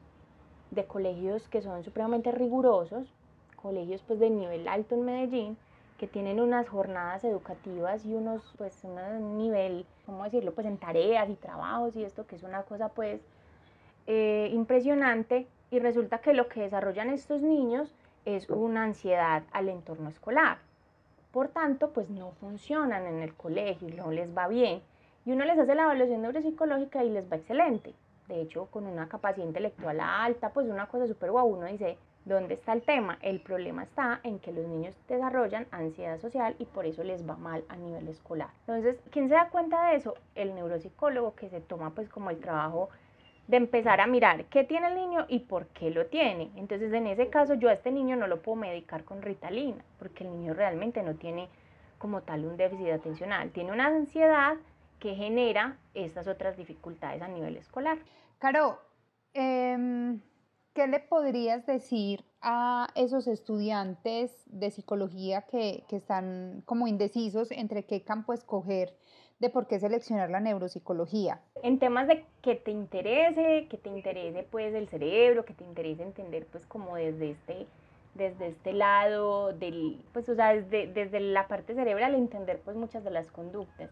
de 0.72 0.86
colegios 0.86 1.48
que 1.50 1.62
son 1.62 1.84
supremamente 1.84 2.32
rigurosos, 2.32 3.14
colegios 3.56 4.04
pues 4.08 4.20
de 4.20 4.30
nivel 4.30 4.68
alto 4.68 4.96
en 4.96 5.06
Medellín, 5.06 5.58
que 5.98 6.08
tienen 6.08 6.40
unas 6.40 6.70
jornadas 6.70 7.24
educativas 7.24 8.06
y 8.06 8.14
unos, 8.14 8.54
pues, 8.58 8.84
un 8.84 9.38
nivel, 9.38 9.86
¿cómo 10.06 10.24
decirlo? 10.24 10.54
Pues 10.54 10.68
en 10.68 10.78
tareas 10.78 11.30
y 11.30 11.36
trabajos 11.36 11.96
y 11.96 12.04
esto, 12.04 12.28
que 12.28 12.36
es 12.36 12.44
una 12.44 12.64
cosa, 12.64 12.90
pues, 12.90 13.22
eh, 14.06 14.50
impresionante. 14.54 15.48
Y 15.70 15.80
resulta 15.80 16.20
que 16.20 16.34
lo 16.34 16.48
que 16.48 16.62
desarrollan 16.62 17.10
estos 17.10 17.42
niños 17.42 17.94
es 18.26 18.50
una 18.50 18.84
ansiedad 18.84 19.44
al 19.52 19.70
entorno 19.70 20.10
escolar. 20.10 20.60
Por 21.32 21.50
tanto, 21.50 21.92
pues 21.92 22.10
no 22.10 22.32
funcionan 22.40 23.06
en 23.06 23.22
el 23.22 23.34
colegio, 23.34 23.90
no 23.96 24.12
les 24.12 24.36
va 24.36 24.48
bien. 24.48 24.82
Y 25.26 25.34
uno 25.34 25.46
les 25.46 25.60
hace 25.60 25.76
la 25.76 25.84
evaluación 25.84 26.22
neuropsicológica 26.22 27.04
y 27.04 27.10
les 27.10 27.30
va 27.30 27.36
excelente. 27.36 27.94
De 28.28 28.42
hecho, 28.42 28.68
con 28.68 28.86
una 28.86 29.08
capacidad 29.08 29.46
intelectual 29.46 30.00
alta, 30.00 30.50
pues 30.50 30.68
una 30.68 30.88
cosa 30.88 31.08
súper 31.08 31.32
guau. 31.32 31.48
Uno 31.48 31.66
dice, 31.68 31.98
¿Dónde 32.28 32.56
está 32.56 32.74
el 32.74 32.82
tema? 32.82 33.18
El 33.22 33.40
problema 33.40 33.84
está 33.84 34.20
en 34.24 34.40
que 34.40 34.52
los 34.52 34.68
niños 34.68 34.94
desarrollan 35.08 35.66
ansiedad 35.72 36.20
social 36.20 36.58
y 36.60 36.66
por 36.66 36.86
eso 36.86 37.02
les 37.02 37.26
va 37.28 37.38
mal 37.38 37.64
a 37.70 37.78
nivel 37.78 38.06
escolar. 38.10 38.50
Entonces, 38.68 39.00
¿quién 39.12 39.30
se 39.30 39.36
da 39.36 39.48
cuenta 39.48 39.90
de 39.90 39.96
eso? 39.96 40.14
El 40.36 40.54
neuropsicólogo 40.54 41.36
que 41.36 41.48
se 41.48 41.62
toma 41.62 41.92
pues 41.92 42.10
como 42.10 42.30
el 42.30 42.40
trabajo 42.40 42.90
de 43.48 43.56
empezar 43.56 44.02
a 44.02 44.08
mirar 44.08 44.44
qué 44.46 44.66
tiene 44.66 44.88
el 44.88 44.96
niño 44.96 45.26
y 45.30 45.40
por 45.40 45.68
qué 45.68 45.90
lo 45.90 46.08
tiene. 46.08 46.52
Entonces, 46.58 46.92
en 46.92 47.08
ese 47.08 47.30
caso, 47.30 47.54
yo 47.54 47.70
a 47.70 47.74
este 47.74 47.92
niño 47.92 48.18
no 48.18 48.28
lo 48.28 48.42
puedo 48.42 48.58
medicar 48.58 49.06
con 49.06 49.22
Ritalina, 49.22 49.86
porque 49.98 50.26
el 50.26 50.32
niño 50.32 50.54
realmente 50.54 51.04
no 51.04 51.16
tiene 51.16 51.48
como 51.98 52.24
tal 52.24 52.44
un 52.44 52.58
déficit 52.58 52.90
atencional, 52.90 53.52
tiene 53.52 53.72
una 53.72 53.88
ansiedad 53.88 54.58
que 55.00 55.16
genera 55.16 55.78
estas 55.94 56.28
otras 56.28 56.58
dificultades 56.58 57.22
a 57.22 57.30
nivel 57.30 57.56
escolar. 57.56 57.98
Caro, 58.38 58.82
eh, 59.34 60.18
¿Qué 60.78 60.86
le 60.86 61.00
podrías 61.00 61.66
decir 61.66 62.24
a 62.40 62.86
esos 62.94 63.26
estudiantes 63.26 64.44
de 64.46 64.70
psicología 64.70 65.42
que, 65.42 65.84
que, 65.90 65.96
están 65.96 66.62
como 66.66 66.88
indecisos 66.88 67.50
entre 67.50 67.88
qué 67.88 68.04
campo 68.04 68.32
escoger 68.32 68.96
de 69.40 69.50
por 69.50 69.66
qué 69.66 69.80
seleccionar 69.80 70.30
la 70.30 70.40
neuropsicología. 70.40 71.42
En 71.64 71.80
temas 71.80 72.08
de 72.08 72.24
que 72.44 72.54
te 72.54 72.70
interese, 72.70 73.66
que 73.72 73.78
te 73.80 73.90
interese 73.90 74.44
pues 74.52 74.76
el 74.76 74.88
cerebro, 74.88 75.46
que 75.46 75.56
te 75.56 75.64
interese 75.64 76.04
entender 76.04 76.46
pues 76.46 76.68
como 76.68 76.96
desde 76.96 77.32
este 77.32 77.66
desde 78.14 78.48
este 78.48 78.74
lado 78.74 79.54
del 79.54 80.06
pues 80.14 80.30
o 80.30 80.36
sea 80.36 80.54
desde, 80.54 80.86
desde 80.94 81.20
la 81.20 81.48
parte 81.48 81.74
cerebral 81.74 82.14
entender 82.14 82.62
pues 82.64 82.78
muchas 82.78 83.04
de 83.04 83.10
las 83.10 83.32
conductas 83.32 83.90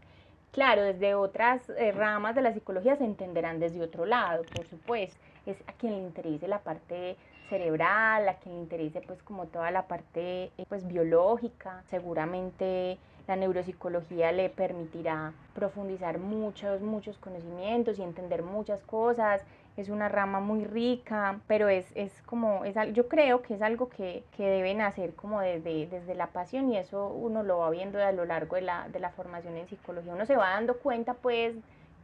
Claro, 0.56 0.84
desde 0.84 1.16
otras 1.16 1.70
eh, 1.72 1.92
ramas 1.92 2.34
de 2.34 2.42
la 2.42 2.54
psicología 2.54 2.96
se 2.96 3.04
entenderán 3.04 3.60
desde 3.60 3.82
otro 3.82 4.06
lado, 4.06 4.44
por 4.56 4.66
supuesto. 4.68 5.18
Es 5.46 5.58
a 5.68 5.74
quien 5.74 5.92
le 5.92 6.00
interese 6.00 6.48
la 6.48 6.60
parte 6.60 7.18
cerebral, 7.50 8.30
a 8.30 8.36
quien 8.36 8.56
le 8.56 8.62
interese 8.62 9.02
pues 9.02 9.22
como 9.22 9.48
toda 9.48 9.70
la 9.72 9.86
parte 9.86 10.54
eh, 10.58 10.66
pues 10.70 10.88
biológica. 10.88 11.84
Seguramente 11.90 12.98
la 13.28 13.36
neuropsicología 13.36 14.32
le 14.32 14.48
permitirá 14.48 15.34
profundizar 15.54 16.20
muchos, 16.20 16.80
muchos 16.80 17.18
conocimientos 17.18 18.00
y 18.00 18.04
entender 18.04 18.42
muchas 18.42 18.82
cosas 18.84 19.42
es 19.78 19.90
una 19.90 20.08
rama 20.08 20.40
muy 20.40 20.64
rica, 20.64 21.42
pero 21.48 21.68
es, 21.68 21.92
es 21.96 22.22
como, 22.24 22.64
es, 22.64 22.76
yo 22.94 23.10
creo 23.10 23.42
que 23.42 23.56
es 23.56 23.62
algo 23.62 23.90
que, 23.90 24.24
que 24.36 24.48
deben 24.50 24.80
hacer 24.82 25.14
como 25.16 25.42
desde, 25.42 25.88
desde 25.88 26.16
la 26.16 26.28
pasión 26.28 26.72
y 26.72 26.78
eso 26.78 27.08
uno 27.08 27.44
lo 27.44 27.60
va 27.60 27.70
viendo 27.70 28.02
a 28.02 28.12
lo 28.14 28.26
largo 28.26 28.56
de 28.56 28.62
la, 28.62 28.88
de 28.88 29.00
la 29.00 29.10
formación 29.12 29.58
en 29.58 29.68
psicología. 29.68 30.14
Uno 30.14 30.26
se 30.26 30.38
va 30.38 30.52
dando 30.52 30.78
cuenta 30.78 31.14
pues 31.16 31.56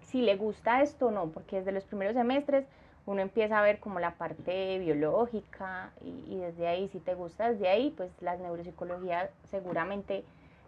si 0.01 0.21
le 0.21 0.35
gusta 0.35 0.81
esto 0.81 1.07
o 1.07 1.11
no, 1.11 1.29
porque 1.29 1.57
desde 1.57 1.71
los 1.71 1.85
primeros 1.85 2.15
semestres 2.15 2.65
uno 3.05 3.21
empieza 3.21 3.57
a 3.57 3.61
ver 3.61 3.79
como 3.79 3.99
la 3.99 4.15
parte 4.15 4.77
biológica 4.79 5.91
y, 6.01 6.35
y, 6.35 6.37
desde 6.39 6.67
ahí, 6.67 6.89
si 6.89 6.99
te 6.99 7.15
gusta 7.15 7.51
desde 7.51 7.69
ahí, 7.69 7.93
pues 7.95 8.11
la 8.21 8.35
neuropsicología 8.35 9.29
seguramente 9.49 10.23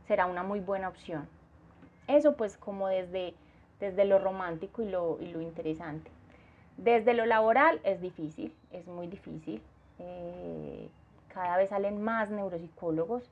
será 0.07 0.25
una 0.25 0.41
muy 0.41 0.61
buena 0.61 0.87
opción. 0.87 1.27
Eso 2.07 2.35
pues 2.35 2.57
como 2.57 2.87
desde, 2.87 3.33
desde 3.79 4.05
lo 4.05 4.19
romántico 4.19 4.81
y 4.81 4.89
lo, 4.89 5.17
y 5.19 5.27
lo 5.27 5.41
interesante. 5.41 6.09
Desde 6.77 7.13
lo 7.13 7.25
laboral 7.25 7.79
es 7.83 8.01
difícil, 8.01 8.53
es 8.71 8.87
muy 8.87 9.07
difícil. 9.07 9.61
Eh, 9.99 10.89
cada 11.33 11.57
vez 11.57 11.69
salen 11.69 12.01
más 12.01 12.29
neuropsicólogos 12.29 13.23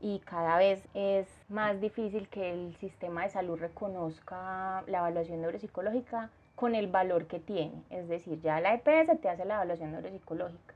y 0.00 0.18
cada 0.20 0.58
vez 0.58 0.86
es 0.94 1.26
más 1.48 1.80
difícil 1.80 2.28
que 2.28 2.50
el 2.50 2.76
sistema 2.76 3.22
de 3.22 3.30
salud 3.30 3.58
reconozca 3.58 4.82
la 4.86 4.98
evaluación 4.98 5.40
neuropsicológica 5.40 6.30
con 6.56 6.74
el 6.74 6.88
valor 6.88 7.26
que 7.26 7.40
tiene. 7.40 7.82
Es 7.90 8.08
decir, 8.08 8.40
ya 8.42 8.60
la 8.60 8.74
EPS 8.74 9.20
te 9.20 9.28
hace 9.28 9.44
la 9.44 9.54
evaluación 9.54 9.92
neuropsicológica, 9.92 10.74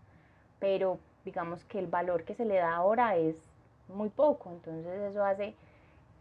pero 0.59 0.99
digamos 1.25 1.65
que 1.65 1.79
el 1.79 1.87
valor 1.87 2.25
que 2.25 2.35
se 2.35 2.45
le 2.45 2.57
da 2.57 2.75
ahora 2.75 3.17
es 3.17 3.37
muy 3.89 4.09
poco, 4.09 4.51
entonces 4.51 5.01
eso 5.11 5.25
hace 5.25 5.55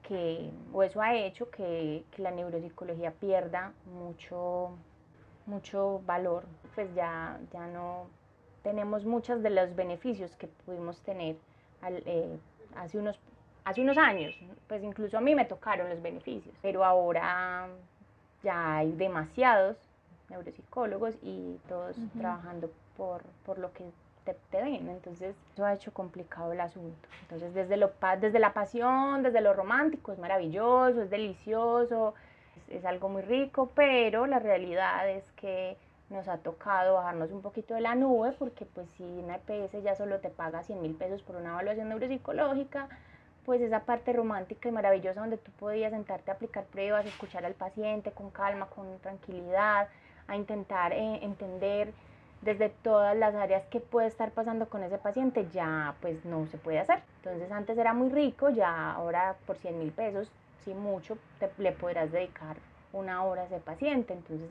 que, 0.07 0.49
o 0.73 0.83
eso 0.83 1.01
ha 1.01 1.15
hecho 1.15 1.49
que, 1.49 2.03
que 2.11 2.21
la 2.21 2.31
neuropsicología 2.31 3.11
pierda 3.11 3.73
mucho, 3.85 4.71
mucho 5.47 6.01
valor, 6.05 6.43
pues 6.75 6.93
ya, 6.93 7.39
ya 7.51 7.67
no 7.67 8.07
tenemos 8.63 9.05
muchos 9.05 9.41
de 9.41 9.49
los 9.49 9.75
beneficios 9.75 10.35
que 10.35 10.47
pudimos 10.47 10.99
tener 11.01 11.37
eh, 11.87 12.37
hace, 12.75 12.97
unos, 12.97 13.19
hace 13.63 13.81
unos 13.81 13.97
años, 13.97 14.35
pues 14.67 14.83
incluso 14.83 15.17
a 15.17 15.21
mí 15.21 15.35
me 15.35 15.45
tocaron 15.45 15.89
los 15.89 16.01
beneficios, 16.01 16.55
pero 16.61 16.83
ahora 16.83 17.67
ya 18.43 18.77
hay 18.77 18.91
demasiados 18.91 19.77
neuropsicólogos 20.29 21.15
y 21.21 21.57
todos 21.69 21.95
trabajando 22.17 22.69
por, 22.97 23.23
por 23.45 23.57
lo 23.57 23.71
que 23.71 23.85
te, 24.25 24.35
te, 24.51 24.61
ven, 24.61 24.89
entonces 24.89 25.35
eso 25.53 25.65
ha 25.65 25.73
hecho 25.73 25.93
complicado 25.93 26.51
el 26.51 26.59
asunto. 26.59 27.07
Entonces 27.21 27.53
desde, 27.53 27.77
lo, 27.77 27.93
desde 28.19 28.39
la 28.39 28.53
pasión, 28.53 29.23
desde 29.23 29.39
lo 29.39 29.53
romántico, 29.53 30.11
es 30.11 30.19
maravilloso, 30.19 31.01
es 31.01 31.09
delicioso, 31.09 32.13
es, 32.69 32.85
algo 32.85 33.09
muy 33.09 33.21
rico, 33.21 33.71
pero 33.75 34.27
la 34.27 34.39
realidad 34.39 35.09
es 35.09 35.23
que 35.33 35.77
nos 36.09 36.27
ha 36.27 36.37
tocado 36.37 36.95
bajarnos 36.95 37.31
un 37.31 37.41
poquito 37.41 37.73
de 37.73 37.81
la 37.81 37.95
nube 37.95 38.31
porque 38.39 38.65
pues 38.65 38.89
si 38.91 39.03
una 39.03 39.35
EPS 39.35 39.83
ya 39.83 39.95
solo 39.95 40.19
te 40.19 40.29
paga 40.29 40.63
100 40.63 40.81
mil 40.81 40.93
pesos 40.95 41.21
por 41.21 41.35
una 41.35 41.49
evaluación 41.49 41.89
neuropsicológica, 41.89 42.87
pues 43.45 43.61
esa 43.61 43.81
parte 43.81 44.13
romántica 44.13 44.69
y 44.69 44.71
maravillosa 44.71 45.21
donde 45.21 45.37
tú 45.37 45.51
podías 45.53 45.91
sentarte 45.91 46.31
a 46.31 46.35
aplicar 46.35 46.65
pruebas, 46.65 47.05
escuchar 47.05 47.45
al 47.45 47.53
paciente 47.53 48.11
con 48.11 48.29
calma, 48.29 48.67
con 48.67 48.99
tranquilidad, 48.99 49.87
a 50.27 50.35
intentar 50.35 50.93
eh, 50.93 51.19
entender 51.23 51.93
desde 52.41 52.69
todas 52.69 53.15
las 53.17 53.35
áreas 53.35 53.65
que 53.67 53.79
puede 53.79 54.07
estar 54.07 54.31
pasando 54.31 54.69
con 54.69 54.83
ese 54.83 54.97
paciente, 54.97 55.47
ya 55.51 55.95
pues 56.01 56.23
no 56.25 56.45
se 56.47 56.57
puede 56.57 56.79
hacer. 56.79 56.99
Entonces 57.23 57.51
antes 57.51 57.77
era 57.77 57.93
muy 57.93 58.09
rico, 58.09 58.49
ya 58.49 58.91
ahora 58.91 59.35
por 59.45 59.57
100 59.57 59.79
mil 59.79 59.91
pesos 59.91 60.31
mucho 60.73 61.17
te, 61.39 61.49
le 61.57 61.71
podrás 61.71 62.11
dedicar 62.11 62.57
una 62.93 63.23
hora 63.23 63.43
a 63.43 63.45
ese 63.45 63.59
paciente. 63.59 64.13
Entonces, 64.13 64.49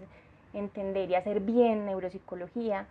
entender 0.52 1.10
y 1.10 1.14
hacer 1.14 1.40
bien 1.40 1.86
neuropsicología 1.86 2.86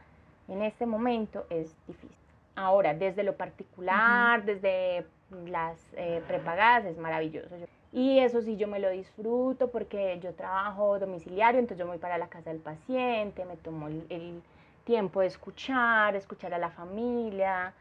en 0.47 0.61
este 0.61 0.85
momento 0.85 1.45
es 1.49 1.75
difícil. 1.87 2.17
Ahora, 2.55 2.93
desde 2.93 3.23
lo 3.23 3.35
particular, 3.35 4.43
desde 4.45 5.05
las 5.47 5.77
eh, 5.93 6.21
prepagadas, 6.27 6.85
es 6.85 6.97
maravilloso. 6.97 7.49
Y 7.91 8.19
eso 8.19 8.41
sí, 8.41 8.57
yo 8.57 8.67
me 8.67 8.79
lo 8.79 8.89
disfruto 8.89 9.71
porque 9.71 10.19
yo 10.21 10.33
trabajo 10.33 10.99
domiciliario, 10.99 11.59
entonces 11.59 11.79
yo 11.79 11.87
voy 11.87 11.97
para 11.97 12.17
la 12.17 12.27
casa 12.27 12.49
del 12.49 12.59
paciente, 12.59 13.45
me 13.45 13.57
tomo 13.57 13.87
el 13.87 14.41
tiempo 14.85 15.21
de 15.21 15.27
escuchar, 15.27 16.15
escuchar 16.15 16.53
a 16.53 16.57
la 16.57 16.69
familia, 16.69 17.73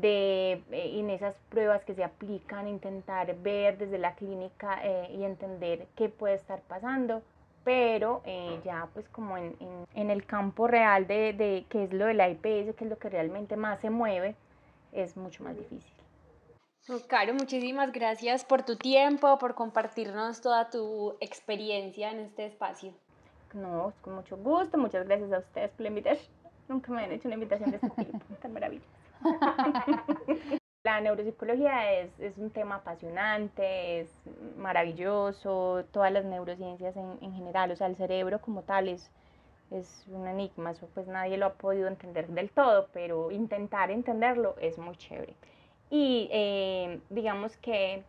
de 0.00 0.52
eh, 0.70 0.98
en 0.98 1.10
esas 1.10 1.34
pruebas 1.48 1.82
que 1.84 1.94
se 1.94 2.04
aplican, 2.04 2.68
intentar 2.68 3.34
ver 3.36 3.78
desde 3.78 3.98
la 3.98 4.14
clínica 4.14 4.78
eh, 4.82 5.08
y 5.12 5.24
entender 5.24 5.86
qué 5.96 6.08
puede 6.08 6.34
estar 6.34 6.60
pasando, 6.62 7.22
pero 7.64 8.22
eh, 8.26 8.60
ya 8.64 8.88
pues 8.92 9.08
como 9.08 9.36
en, 9.36 9.56
en, 9.94 10.10
el 10.10 10.24
campo 10.24 10.68
real 10.68 11.06
de, 11.06 11.32
de 11.32 11.64
qué 11.68 11.84
es 11.84 11.92
lo 11.92 12.06
de 12.06 12.14
la 12.14 12.28
IPS, 12.28 12.76
que 12.76 12.84
es 12.84 12.90
lo 12.90 12.98
que 12.98 13.08
realmente 13.08 13.56
más 13.56 13.80
se 13.80 13.90
mueve, 13.90 14.36
es 14.92 15.16
mucho 15.16 15.42
más 15.42 15.56
difícil. 15.56 15.92
Caro, 17.08 17.34
muchísimas 17.34 17.90
gracias 17.90 18.44
por 18.44 18.62
tu 18.62 18.76
tiempo, 18.76 19.38
por 19.38 19.56
compartirnos 19.56 20.40
toda 20.40 20.70
tu 20.70 21.16
experiencia 21.20 22.12
en 22.12 22.20
este 22.20 22.46
espacio. 22.46 22.92
No, 23.54 23.92
con 24.02 24.14
mucho 24.14 24.36
gusto, 24.36 24.78
muchas 24.78 25.04
gracias 25.06 25.32
a 25.32 25.38
ustedes 25.38 25.70
por 25.70 25.80
la 25.80 25.88
invitación. 25.88 26.28
Nunca 26.68 26.92
me 26.92 27.02
han 27.02 27.10
hecho 27.10 27.26
una 27.26 27.34
invitación 27.34 27.70
de 27.72 27.78
este 27.78 28.04
tipo, 28.04 28.18
tan 28.40 28.52
maravillosa. 28.52 28.86
La 30.84 31.00
neuropsicología 31.00 31.92
es, 32.00 32.20
es, 32.20 32.38
un 32.38 32.50
tema 32.50 32.76
apasionante, 32.76 34.00
es 34.00 34.08
maravilloso, 34.56 35.84
todas 35.90 36.12
las 36.12 36.24
neurociencias 36.24 36.96
en, 36.96 37.18
en, 37.22 37.32
general, 37.32 37.72
o 37.72 37.76
sea, 37.76 37.88
el 37.88 37.96
cerebro 37.96 38.40
como 38.40 38.62
tal 38.62 38.88
es, 38.88 39.10
es 39.72 40.06
un 40.08 40.28
enigma, 40.28 40.70
eso 40.70 40.88
pues 40.94 41.08
nadie 41.08 41.38
lo 41.38 41.46
ha 41.46 41.54
podido 41.54 41.88
entender 41.88 42.28
del 42.28 42.50
todo, 42.50 42.88
pero 42.92 43.32
intentar 43.32 43.90
entenderlo 43.90 44.54
es 44.60 44.78
muy 44.78 44.96
chévere. 44.96 45.34
Y 45.90 46.28
eh, 46.32 47.00
digamos 47.10 47.56
que 47.56 48.04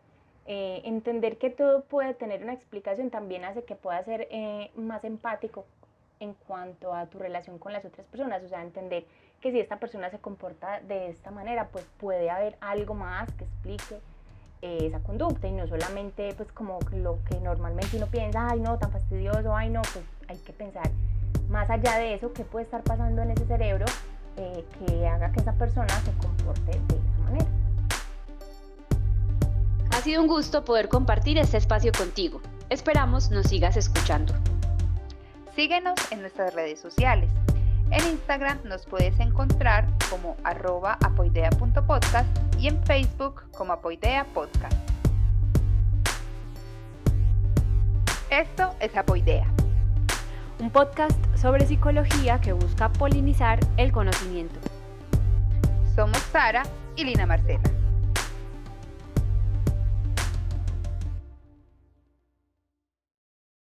eh, 0.45 0.81
entender 0.85 1.37
que 1.37 1.49
todo 1.49 1.83
puede 1.83 2.13
tener 2.13 2.43
una 2.43 2.53
explicación 2.53 3.09
también 3.09 3.43
hace 3.43 3.63
que 3.63 3.75
pueda 3.75 4.03
ser 4.03 4.27
eh, 4.31 4.71
más 4.75 5.03
empático 5.03 5.65
en 6.19 6.33
cuanto 6.33 6.93
a 6.93 7.05
tu 7.07 7.19
relación 7.19 7.59
con 7.59 7.73
las 7.73 7.85
otras 7.85 8.07
personas, 8.07 8.43
o 8.43 8.47
sea, 8.47 8.61
entender 8.61 9.05
que 9.41 9.51
si 9.51 9.59
esta 9.59 9.77
persona 9.77 10.09
se 10.09 10.19
comporta 10.19 10.81
de 10.81 11.09
esta 11.09 11.31
manera, 11.31 11.67
pues 11.67 11.85
puede 11.99 12.29
haber 12.29 12.57
algo 12.61 12.93
más 12.93 13.31
que 13.33 13.43
explique 13.43 13.99
eh, 14.61 14.87
esa 14.87 14.99
conducta 14.99 15.47
y 15.47 15.51
no 15.51 15.67
solamente 15.67 16.33
pues 16.35 16.51
como 16.51 16.79
lo 16.91 17.19
que 17.29 17.39
normalmente 17.39 17.97
uno 17.97 18.07
piensa, 18.07 18.47
ay 18.49 18.59
no, 18.59 18.77
tan 18.79 18.91
fastidioso, 18.91 19.55
ay 19.55 19.69
no, 19.69 19.81
pues 19.81 20.03
hay 20.27 20.37
que 20.37 20.53
pensar 20.53 20.89
más 21.49 21.69
allá 21.69 21.97
de 21.97 22.15
eso, 22.15 22.33
qué 22.33 22.43
puede 22.43 22.65
estar 22.65 22.83
pasando 22.83 23.21
en 23.21 23.31
ese 23.31 23.45
cerebro 23.45 23.85
eh, 24.37 24.65
que 24.79 25.07
haga 25.07 25.31
que 25.31 25.39
esa 25.39 25.53
persona 25.53 25.87
se 26.01 26.11
comporte 26.17 26.71
de 26.71 26.95
esa 26.95 27.23
manera. 27.23 27.47
Ha 29.91 30.01
sido 30.01 30.21
un 30.21 30.27
gusto 30.27 30.63
poder 30.65 30.89
compartir 30.89 31.37
este 31.37 31.57
espacio 31.57 31.91
contigo. 31.91 32.41
Esperamos 32.69 33.31
nos 33.31 33.47
sigas 33.47 33.77
escuchando. 33.77 34.33
Síguenos 35.55 35.95
en 36.11 36.21
nuestras 36.21 36.53
redes 36.53 36.79
sociales. 36.79 37.31
En 37.89 38.05
Instagram 38.05 38.59
nos 38.65 38.85
puedes 38.85 39.17
encontrar 39.19 39.87
como 40.09 40.35
arroba 40.43 40.97
apoidea.podcast 41.03 42.27
y 42.59 42.67
en 42.67 42.83
Facebook 42.83 43.43
como 43.51 43.73
apoidea 43.73 44.25
podcast. 44.33 44.75
Esto 48.29 48.75
es 48.81 48.95
Apoidea. 48.97 49.47
Un 50.59 50.69
podcast 50.69 51.17
sobre 51.37 51.65
psicología 51.65 52.41
que 52.41 52.51
busca 52.51 52.91
polinizar 52.91 53.59
el 53.77 53.93
conocimiento. 53.93 54.59
Somos 55.95 56.17
Sara 56.31 56.63
y 56.97 57.05
Lina 57.05 57.25
Marcela. 57.25 57.76